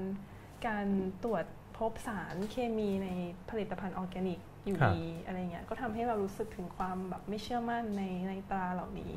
[0.67, 0.87] การ
[1.23, 1.45] ตรวจ
[1.77, 3.09] พบสารเคมีใน
[3.49, 9.13] ผลิตภัณฑ์ออร์แกนิก อยู่ครับดีอะไรเงี้ยก็ทำให้เรารู้สึกถึงความแบบไม่เชื่อมั่นในในตราเหล่านี้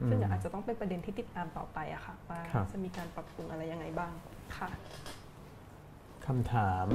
[0.00, 4.12] อืมซึ่งเดี๋ยวอาจจะต้องเป็นประเด็นที่ติดตามต่อไปอะค่ะว่าครับจะมีการปรับปรุงอะไรยังไงบ้าง
[4.56, 4.68] ค่ะ
[6.26, 6.88] คำถาม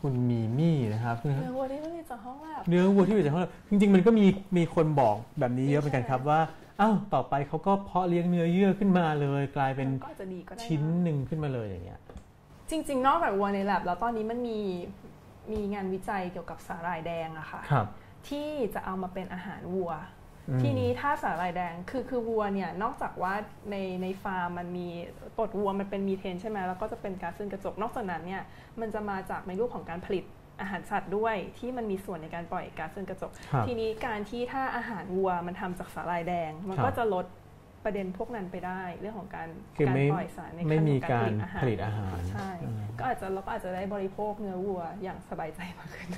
[0.00, 4.26] คุณมีมี่นะครับเนื้อวัวที่ผลิตจากห้องแลบเนื้อวัวที่อยู่จากของเราจริง ๆ มันก็มี
[4.56, 6.40] มีคนบอกแบบนี้เยอะเหมือนกันครับว่า
[6.80, 12.00] อ้าวต่อไปเขาก็เพาะเลี้ยงเนื้อเยื่อขึ้นมาเลย กลายเป็นก็อาจจะดีก็ได้ะชิ้นหนึ่งขึ้นมาเลยอย่างเงี้ย
[12.70, 14.58] จริง ๆ นอกจากวัวในแลบแล้วตอนนี้มันมี
[15.52, 17.86] มีงานวิจัยเกี่ยวกับสาหร่ายแดงอะค่ะครับ
[18.28, 19.92] ที่จะเอามาเป็นอาหารวัว
[20.48, 23.34] อืม ทีนี้ถ้าสาหร่ายแดงคือคือวัวเนี่ยนอกจากว่า
[23.70, 24.88] ในในฟาร์มมันมี
[25.38, 28.42] ตดวัวมันเป็นมีเทนใช่ไหมแล้วก็จะเป็นก๊าซเรือนกระจกนอกจากนั้นเนี่ย
[28.80, 30.24] มันจะมาจากในรูปของการผลิต
[30.60, 37.26] อาหารสัตว์ด้วยที่มันมีส่วนในการปล่อยก๊าซเรือนกระจก ครับทีนี้การที่ถ้าอาหารวัวมันทำจากสาหร่ายแดง มันครับ ก็จะลด
[37.84, 46.08] ประเด็นพวกนั้นไปได้เรื่องของการคือการไม่ปล่อยสารในไม่ขั้นมีของการอาหารผลิตอาหารใช่อืมก็อาจจะเราก็อาจจะได้บริโภคเนื้อวัวอย่างสบายใจมากขึ้น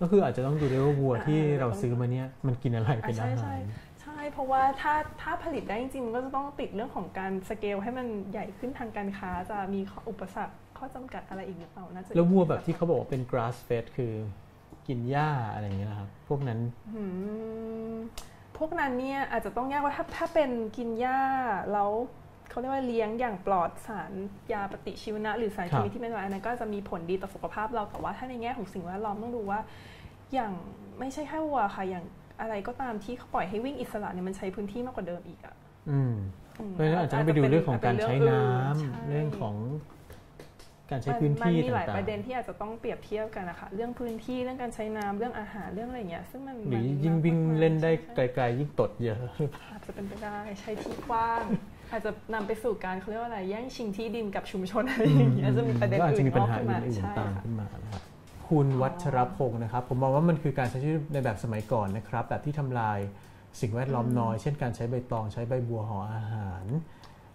[0.00, 3.58] ก็คืออาจจะต้องดูด้วยว่าวัวอ่าที่อ่าเราซื้อมาเนี่ยมันกินอะไรเป็นอาใช่หาใช่ร
[4.02, 14.12] ใช่เพราะว่าถ้าถ้าผลิตได้จริงๆมันก็จะต้องติดเรื่องของการสเกลให้มันใหญ่ขึ้นทางการค้าจะมีข้ออุปสรรคข้อจำกัดอะไรอีกหรือเปล่าน่าจะแล้ววัวแบบที่เขาบอกว่าเป็น grass fed คือ
[14.86, 16.58] กินหญ้าอะไรอย่างเงี้ยนะครับพวกนั้น
[16.94, 17.04] หื
[17.94, 17.96] ม
[18.58, 21.20] พวกนั้นเนี่ยอาจจะต้องแยกว่าถ้าถ้าเป็นกินหญ้า
[21.72, 21.90] แล้ว
[22.50, 24.12] เขาเรียกว่าเลี้ยงอย่างปลอดสาร
[24.52, 29.60] ยาปฏิชีวนะ หรือสารครัเคบมีที่ไม่ร้ายอันนั้นก็จะมีผลดีต่อสุขภาพเราแต่ว่าถ้าในแง่ของสิ่งแวดล้อมต้องดูว่า
[30.34, 30.52] อย่าง
[30.98, 32.04] ไม่ใช่แค่วัวค่ะอย่าง
[32.40, 35.54] อะไรก็ตามที่เขาปล่อยให้วิ่งอิสระเนี่ยมันใช้พื้นที่มากกว่าเดิมอีกอะ
[35.90, 36.14] อืม
[36.58, 39.54] อืมเพราะฉะนั้นอาจจะต้องไปดูเรื่องของการใช้น้ำใช่เรื่องของ
[40.92, 49.18] การใช้มันพื้นที่มันมีหลายต่างประเด็นที่อาจจะต้องเปรียบเทียบกันนะคะเรื่องพื้นที่เรื่องการใช้น้ำเรื่องอาหารเรื่องอะไรอย่างเงี้ยซึ่งมันๆหรือมันยิ่งวิ่งมากๆเล่นได้ใช่ไกลๆยิ่งตดเยอะ
[49.72, 51.44] อาจจะเป็นไปได้ใช้ที่กว้าง
[51.92, 58.02] อาจจะนำไปสู่การเขาเรียกว่าอะไรแย่งชิงที่ดินกับชุมชนอะไรอย่างเงี้ยจะมีประเด็นก็อาจอื่จะนมีปัญงอกหาขึ้นมาอื่นใช่ๆตามค่ะขึ้นมานะครับ
[58.46, 62.98] คคุณวัชรพงศ์นะครับ ผมมองว่ามันคือการใช้ชีวิตในแบบสมัยก่อนนะครับ แบบที่ทำลาย
[63.60, 66.64] สิ่งแวดล้อมน้อย เช่นการใช้ใบตองใช้ใบบัวห่ออาหาร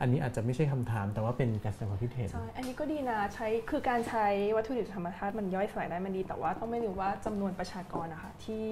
[0.01, 8.67] อันนี้อาจจะไม่ใช่คำถามแต่ว่าเป็นการแสดงความคิดเห็นใช่อันนี้ก็ดีนะใช้คือการใช้วัตถุดิบธรรมชาติมันย่อยสลายได้มันดี แต่ว่าต้องไม่ลืมว่าจำนวนประชากรนะคะที่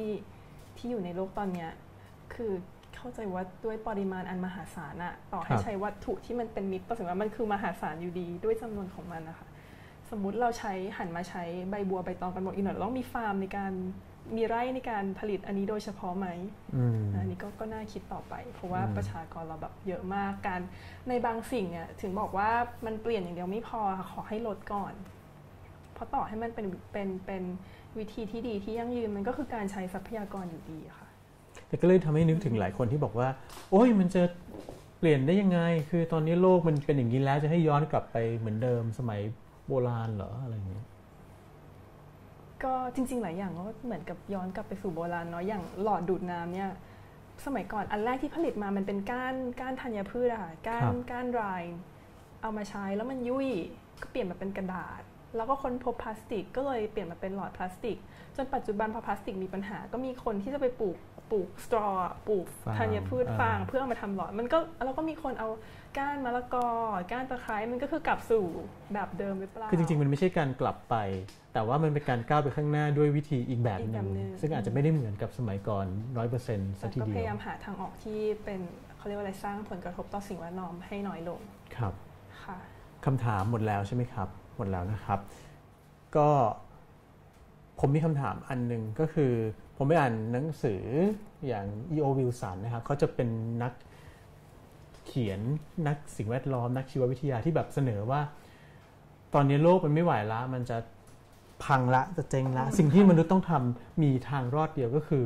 [0.77, 1.71] ที่อยู่ในโลกตอนเนี้ย
[2.33, 2.51] คือ
[2.95, 9.47] เข้าใจว่าด้วยปริมาณอันมหาศาลอะต่อให้ครับใช้วัตถุที่มันเป็นมิตรแต่ถึงว่ามันคือมหาศาลอยู่ดีด้วยจำนวนของมันนะคะ
[10.09, 13.73] สมมุติเราใช้หันมาใช้ใบบัวใบตองกันหมดอีกหน่อยเราต้องมีฟาร์มในการ
[14.35, 16.27] มีไร่ในการผลิตอันนี้โดยเฉพาะไหม
[16.75, 20.61] อืมอันนี้ก็ก็น่าคิดต่อไป เพราะว่าอืมประชากรเราแบบเยอะมากการ
[21.09, 22.49] ในบางสิ่งเนี่ยถึงบอกว่า
[22.85, 24.93] มันเปลี่ยนอย่างเดียวไม่พอค่ะขอให้ลดก่อน
[25.93, 27.43] เพราะต่อให้มันเป็นเป็นเป็น
[27.97, 31.07] วิธีที่ดีที่ยั่งยืนมันก็คือการใช้ทรัพยากรอยู่ดีค่ะ
[31.67, 33.27] แต่ก็เลยทำให้นึกถึงหลายคนที่บอกว่า
[33.71, 34.23] โอ้ยมันจะ
[34.99, 35.59] เปลี่ยนได้ยังไง
[35.89, 39.21] คือตอนนี้โลกมันเป็นอย่างนี้แล้วจะให้ย้อนกลับไปเหมือนเดิมสมัย
[39.67, 40.85] โบราณเหรออะไรอย่างเงี้ย
[42.63, 46.71] ก็จริง ๆ หลายอย่างก็เหมือนกับย้อนกลับไปสู่โบราณเนาะอย่างหลอดดูดน้ำเนี่ย
[47.45, 51.63] สมัยก่อนอันแรกที่ผลิตมามันเป็นก้านก้านธัญพืชอะค่ะก้านก้านราย
[52.41, 53.47] เอามาใช้แล้วมันยุ่ย
[54.01, 55.01] ก็เปลี่ยนมาเป็นกระดาษ
[55.35, 57.97] แล้วก็ค้นพบพลาสติก ก็เลยเปลี่ยนมาเป็นหลอดพลาสติก
[58.35, 60.97] จนปัจจุบันพอพลาสติกมีปัญหา ก็มีคนที่จะไปปลูก
[61.31, 61.87] ปลูกสตรอ
[62.27, 65.49] ปลูกฟางธัญพืชอ่าฟางเพื่อเอามาทำหลอด มันก็แล้วก็มีคนเอา
[65.97, 66.67] ก้านมะละกอ
[67.11, 68.45] ก้านตะไคร้มันก็คือกลับสู่
[68.93, 70.95] แบบเดิมหรือเปล่า คือจริงๆ มันไม่ใช่การกลับไป
[71.53, 75.85] แต่ว่ามันเป็นการก้าวไปข้างหน้าด้วยวิธีอีกแบบหอีกแบนึ่งบหนึ่งซึ่งอาจจะไม่ได้เหมือนกับสมัยก่อน
[76.17, 78.59] ร้อยเปอร์เซ็นต์สัแต่ทีก็เดีพยยายวามหาทางออกที่เป็น
[78.97, 81.39] เขาเรียกว่าอะไรสร้างผลกระทบต่อสิ่งแวดล้อมให้น้อยลง
[81.77, 81.93] ครับ
[82.43, 82.57] ค่ะ
[83.05, 84.27] คำถามหมดแล้วใช่ไหมครับ
[84.57, 85.19] หมดแล้วนะครับ
[86.17, 86.29] ก็
[87.79, 89.33] ผมมีคำถามอันหนึ่งก็คือ
[89.77, 90.81] ผมไปอ่านหนังสือ
[91.47, 91.65] อย่าง
[91.95, 92.07] E.O.
[92.17, 93.29] Wilson นะครับเขาจะเป็น
[93.63, 93.73] นัก
[95.07, 95.39] เขียน
[95.87, 98.21] นักสิ่งแวดล้อมนักชีววิทยาที่แบบเสนอว่า
[99.33, 100.77] ตอนนี้โลกมันไม่ไหวละ มันจะ
[101.65, 105.25] พังละจะเจ๊งละ สิ่งที่มนุษย์ต้องทำมีทางรอดเดียวก็คือ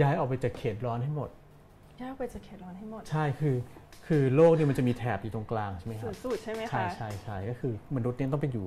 [0.00, 1.30] ย้ายออกไปจากเขตร้อนให้หมด
[2.00, 3.56] ยากไปจะเขตร้อนให้หมด ใช่คือ
[4.06, 8.66] คือโลกเนี่ยมันจะมีแถบอยู่ตรงกลางใช่ไหมคสุรับดสุดใช่ไหมใช่คะใช่ใช่ก็คือมนุษย์เนี่ยต้องไปอยู่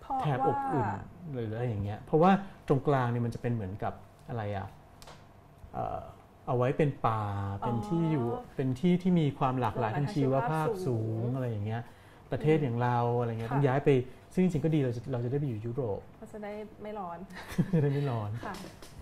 [0.00, 0.88] เพราะแถบว่าอบอุ่น
[1.32, 2.30] หรืออะไรอย่างเงี้ย เพราะว่า
[2.68, 3.94] ตรงกลางเนี่ยมันจะเป็นเหมือนกับ
[4.28, 4.66] อะไรอะ
[6.48, 7.22] เอ่อเอาไว้เป็นป่า
[7.60, 8.26] เป็นที่อยู่
[8.56, 11.82] เป็นที่ที่มีความหลากหลายทางชีวภาพสูงอะไรอย่างเงี้ย
[12.32, 13.88] ประเทศอย่างเราอะไรเงี้ยต้องย้ายไป
[14.32, 17.18] ซึ่งจริงๆก็ดีเราจะเราจะได้ไปอยู่ยุโรปก็จะได้ไม่ร้อน
[17.74, 18.54] จะได้ไม่ร้อนค่ะ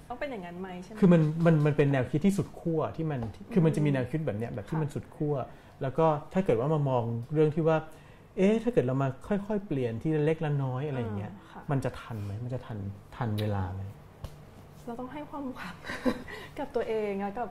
[0.08, 3.20] ต้องเป็นอย่างนั้นไหมใช่ไหมคือมันมันมันเป็นแนวคิดที่สุดขั้วที่มัน
[3.52, 5.34] คือมันจะมีแนวคิดแบบเนี้ยแบบที่ค่ะมันสุดขั้ว
[5.82, 7.76] แล้วก็ถ้าเกิดว่ามามองเรื่องที่ว่า
[8.36, 12.78] เอ๊ะถ้าเกิดเรามาค่อยๆ เปลี่ยนที่ละเล็กละน้อยอะไรอย่างเงี้ยค่ะมันจะทันไหมมันจะทัน
[13.16, 13.82] ทันเวลาไหม
[14.86, 15.74] เราต้องให้ความหวัง
[16.58, 17.48] กับตัวเองแล้วกับ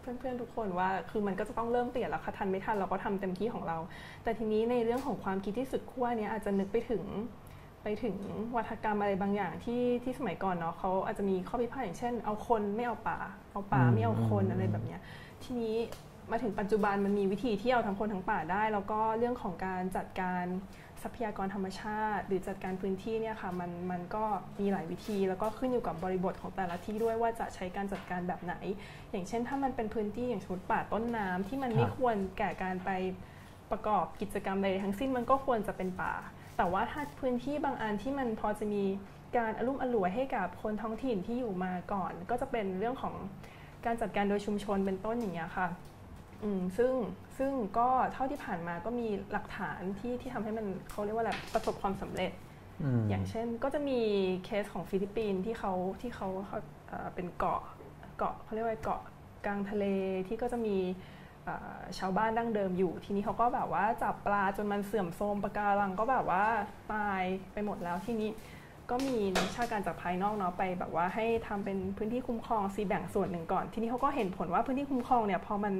[0.00, 3.78] เพื่อนๆทุกคนว่าคือมันก็จะต้องเริ่มเปลี่ยนแล้วค่ะทันไม่ทันเราก็ทำเต็มที่ของเรา
[4.22, 7.04] แต่ทีนี้ในเรื่องของความคิดที่สุดขั้วเนี้ยอาจจะนึกไปถึง
[7.82, 8.16] ไปถึง
[8.56, 13.18] วัฒกรรมอะไรบางอย่างที่ที่สมัยก่อนเนาะเขาอาจจะมีข้อพิพาทอย่างเช่น เอาคนไม่เอาป่า
[13.52, 15.00] เอาป่าไม่เอาคนอะไรแบบเนี้ย
[15.42, 15.76] ทีนี้
[16.30, 20.44] มาถึงปัจจุบันมันมีวิธีที่เอาทั้งคนทั้งป่าได้ แล้วก็เรื่องของการจัดการ
[21.02, 24.24] ทรัพยากรธรรมชาติ หรือจัดการพื้นที่เนี่ยค่ะมันมันก็
[24.60, 28.54] มีหลายวิธี แล้วก็ขึ้นอยู่กับบริบทของแต่ละที่ด้วยว่าจะใช้การจัดการแบบไหน
[29.10, 32.90] อย่างเช่น ถ้ามันเป็นพื้นที่อย่างสมมติป่าต้นน้ำที่มันไม่ควรแก่การไป
[33.70, 36.12] ประกอบกิจกรรมใดทั้งสิ้นมันก็ควรจะเป็นป่า
[36.56, 38.82] แต่ว่าถ้าพื้นที่บางอันที่มันพอจะมี
[39.36, 43.14] การอารมณ์อร่วยให้กับคนท้องถิ่นที่อยู่มาก่อน ก็จะเป็นเรื่องของ
[43.86, 45.66] การจัดการโดยชุมชนเป็นต้นอย่างเงี้ยค่ะ
[46.76, 46.92] ซึ่ง
[47.38, 52.32] ซึ่งก็เท่าที่ผ่านมาก็มีหลักฐานที่ที่ทำให้มันเขาเรียกว่าอะไรประสบความสำเร็จ
[53.00, 54.00] มอย่างเช่นก็จะมี
[54.44, 56.28] เคสของฟิลิปปินส์ที่เขาที่เขา
[56.88, 57.60] เอ่อเป็นเกาะ
[58.18, 59.00] เกาะเขาเรียกว่าเกาะ
[59.46, 59.84] กลางทะเล
[60.28, 60.76] ที่ก็จะมี
[61.44, 66.44] เอ่อชาวบ้านดั้งเดิมอยู่ ทีนี้เขาก็แบบว่าจับปลาจนมันเสื่อมโทรมปะการังก็แบบว่า
[66.92, 67.22] ตาย
[67.52, 68.30] ไปหมดแล้วทีนี้
[68.90, 75.74] ก็มีนักวิชาการจากภายนอกเนาะไปแบบว่าให้ทำเป็นพื้นที่คุ้มครองซีแบ่งส่วนหนึ่งก่อน ทีนี้เขาก็เห็นผลว่าพื้นที่คุ้มครองเนี่ยพอมัน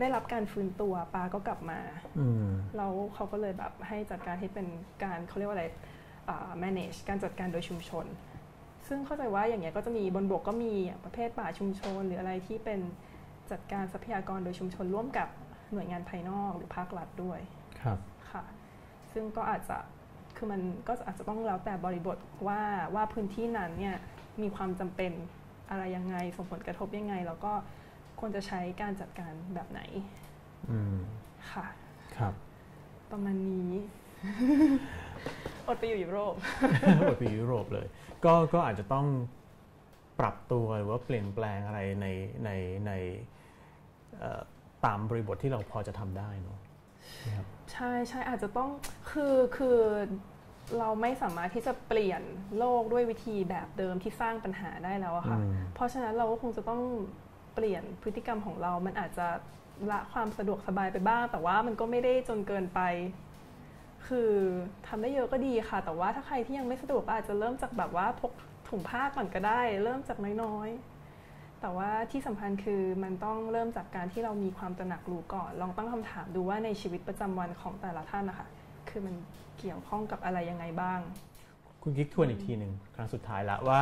[0.00, 1.80] ได้รับการฟื้นตัวปลาก็กลับมา
[2.18, 2.46] อืม
[2.76, 4.66] แล้วเขาก็เลยแบบให้จัดการให้เป็น
[5.02, 5.66] การเขาเรียกว่าอะไร
[6.28, 8.06] อ่า manage การจัดการโดยชุมชน
[8.88, 12.80] ซึ่งเข้าใจว่าอย่างเงี้ยก็จะมีบนบกก็มีอย่างประเภทป่าชุมชน หรืออะไรที่เป็น
[13.50, 15.28] จัดการทรัพยากรโดยชุมชนร่วมกับ
[15.72, 17.40] หน่วยงานภายนอกหรือภาครัฐด้วย
[17.80, 17.98] ครับ
[18.30, 18.44] ค่ะ
[19.12, 19.76] ซึ่งก็อาจจะ
[20.36, 22.16] คือมันก็อาจจะต้องแล้วแต่บริบท
[22.48, 22.60] ว่า
[22.94, 23.96] ว่าพื้นที่นั้นเนี่ย
[24.42, 25.12] มีความจำเป็น
[25.70, 27.52] อะไรยังไงส่งผลกระทบยังไง แล้วก็
[28.20, 29.80] ควรจะใช้การจัดการแบบไหน
[30.70, 30.98] อืม
[31.52, 31.66] ค่ะ
[32.16, 32.34] ครับ
[33.10, 33.70] ประมาณนี้
[35.66, 36.34] อดไปอยู่ยุโรป
[37.08, 37.86] อดไปยุโรปเลย
[38.24, 39.06] ก็ก็อาจจะต้อง
[40.20, 42.06] ปรับตัวหรือว่าเปลี่ยนแปลงอะไรใน
[42.44, 42.50] ใน
[42.86, 42.92] ใน
[44.18, 44.40] เอ่อ
[44.84, 46.58] ตามบริบทที่เราพอจะทำได้เนอะ
[47.26, 48.70] นะครับใช่ใช่อาจจะต้อง
[49.10, 49.78] คือคือ
[50.78, 52.22] เราไม่สามารถที่จะเปลี่ยน
[52.58, 56.82] โลกด้วยวิธีแบบเดิมที่สร้างปัญหาได้แล้วอะค่ะอืมเพราะฉะนั้นเราก็คงจะต้อง
[57.29, 57.29] เป
[57.64, 59.26] ลี่ยนพฤติกรรมของเรา มันอาจจะ
[59.90, 62.80] ละความสะดวกสบายไปบ้าง แต่ว่ามันก็ไม่ได้จนเกินไป
[64.06, 64.32] คือ
[64.86, 68.32] ทำได้เยอะก็ดีค่ะ แต่ว่าถ้าใครที่ยังไม่สะดวกอาจจะเริ่มจากแบบว่าพก
[68.68, 78.48] ถุงผ้าก่อนก็ได้ เริ่มจากน้อยๆ แต่ว่าที่สำคัญคือมันต้องเริ่มจากการที่เรามีความตระหนักรู้ก่อน ลองตั้งคำถามดูว่าในชีวิตประจำวันของแต่ละท่านนะคะ
[78.88, 79.14] คือมัน
[79.58, 80.98] เกี่ยวข้องกับอะไรยังไงบ้าง
[81.82, 83.80] คุณกิ๊กทวนอีกทีหนึ่งครั้งสุดท้ายละว่า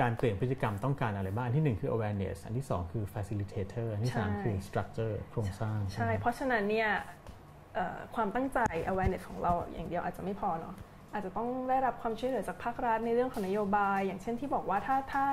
[0.00, 6.90] การเปลี่ยนพฤติกรรมต้องการอะไรบ้าง อันที่หนึ่งคือ awareness อันที่สองคือ facilitator อันที่สามใช่คือ structure โครงสร้าง ใช่ไหมเพราะฉะนั้นเนี่ย
[7.74, 8.58] เอ่อความตั้งใจ
[8.90, 10.76] awareness ของเราอย่างเดียวอาจจะไม่พอเนาะ
[11.12, 15.24] อาจจะต้องได้รับความช่วยเหลือจากภาครัฐในเรื่องของนโยบาย อย่างเช่นที่บอกว่าถ้าถ้า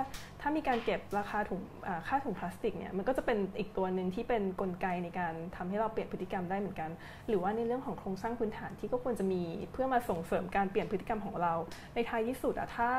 [0.41, 6.89] ถ้ามีการเก็บราคาถุงอ่าค่าถุงพลาสติกเนี่ยมันก็จะเป็นอีกตัวหนึ่งที่เป็นกลไกในการทำให้เราเปลี่ยนพฤติกรรมได้เหมือนกัน
[7.27, 9.41] หรือว่าในเรื่องของโครงสร้างพื้นฐานที่ก็ควรจะมี
[9.71, 11.53] เพื่อมาส่งเสริมการเปลี่ยนพฤติกรรมของเรา
[11.95, 12.91] ในท้ายที่สุดอะถ้า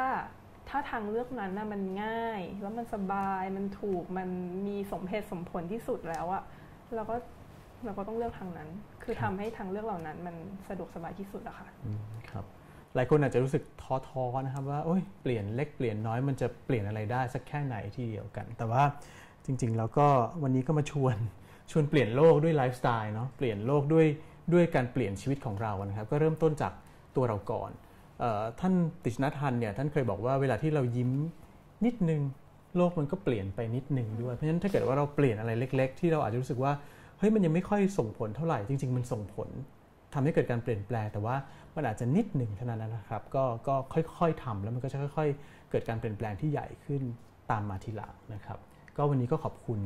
[0.69, 4.29] ถ้าทางเลือกนั้นนะมันง่าย แล้วมันสบายมันถูกมัน
[4.67, 6.43] มีสมเหตุสมผลที่สุดแล้วอะ
[6.95, 7.17] เราก็
[7.85, 8.69] เราก็ต้องเลือกทางนั้น
[9.03, 10.37] คือทำให้ทางเลือกเหล่านั้น มัน
[10.69, 11.69] สะดวกสบายที่สุดอะค่ะ
[12.31, 12.45] ครับ
[12.95, 13.63] หลายคนอาจจะรู้สึก
[14.09, 18.83] ท้อๆนะครับว่าโอ้ยเปลี่ยนเล็กเปลี่ยนน้อยมันจะเปลี่ยนอะไรได้สักแค่ไหนที่เดียวกัน แต่ว่า
[19.45, 20.07] จริงๆแล้วก็
[20.43, 21.17] วันนี้ก็มาชวน
[21.71, 24.07] ชวนเปลี่ยนโลกด้วยไลฟ์สไตล์เนาะเปลี่ยนโลกด้วย
[24.53, 26.73] ด้วยการเปลี่ยนชีวิตของเรานะครับ ก็เริ่มต้นจาก
[27.17, 27.71] ตัวเราก่อน
[28.61, 31.11] ท่านติชนะทันเนี่ยท่านเคยบอกว่าเวลาที่เรายิ้ม
[31.85, 32.23] นิดนึง
[32.77, 36.73] โลกมันก็เปลี่ยนไปนิดนึงด้วย เพราะฉะนั้นถ้าเกิดว่าเราเปลี่ยนอะไรเล็ก ๆ ที่เราอาจจะรู้สึกว่า
[37.19, 39.49] เฮ้ยมันยังไม่ค่อยส่งผลเท่าไหร่จริง ๆ มันส่งผล
[40.15, 41.37] ทำให้เกิดการเปลี่ยนแปลง แต่ว่า
[41.77, 43.75] มันอาจจะนิดหนึ่งเท่านั้นนะครับก็ก็
[44.19, 47.03] ค่อย ๆทำแล้วมันก็จะค่อย ๆ เกิดการเปลี่ยนแปลงที่ใหญ่ขึ้น
[47.51, 48.59] ตามมาทีหลังนะครับ
[48.97, 49.81] ก็วันนี้ก็ขอบคุณ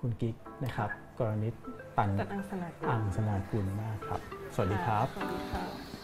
[0.00, 1.54] คุณกิ๊กนะครับ กรณิต
[1.98, 4.20] ตันตัดอังสนากุลอังสนากุลมากครับ
[4.54, 5.97] สวัสดีครับสวัสดีค่ะ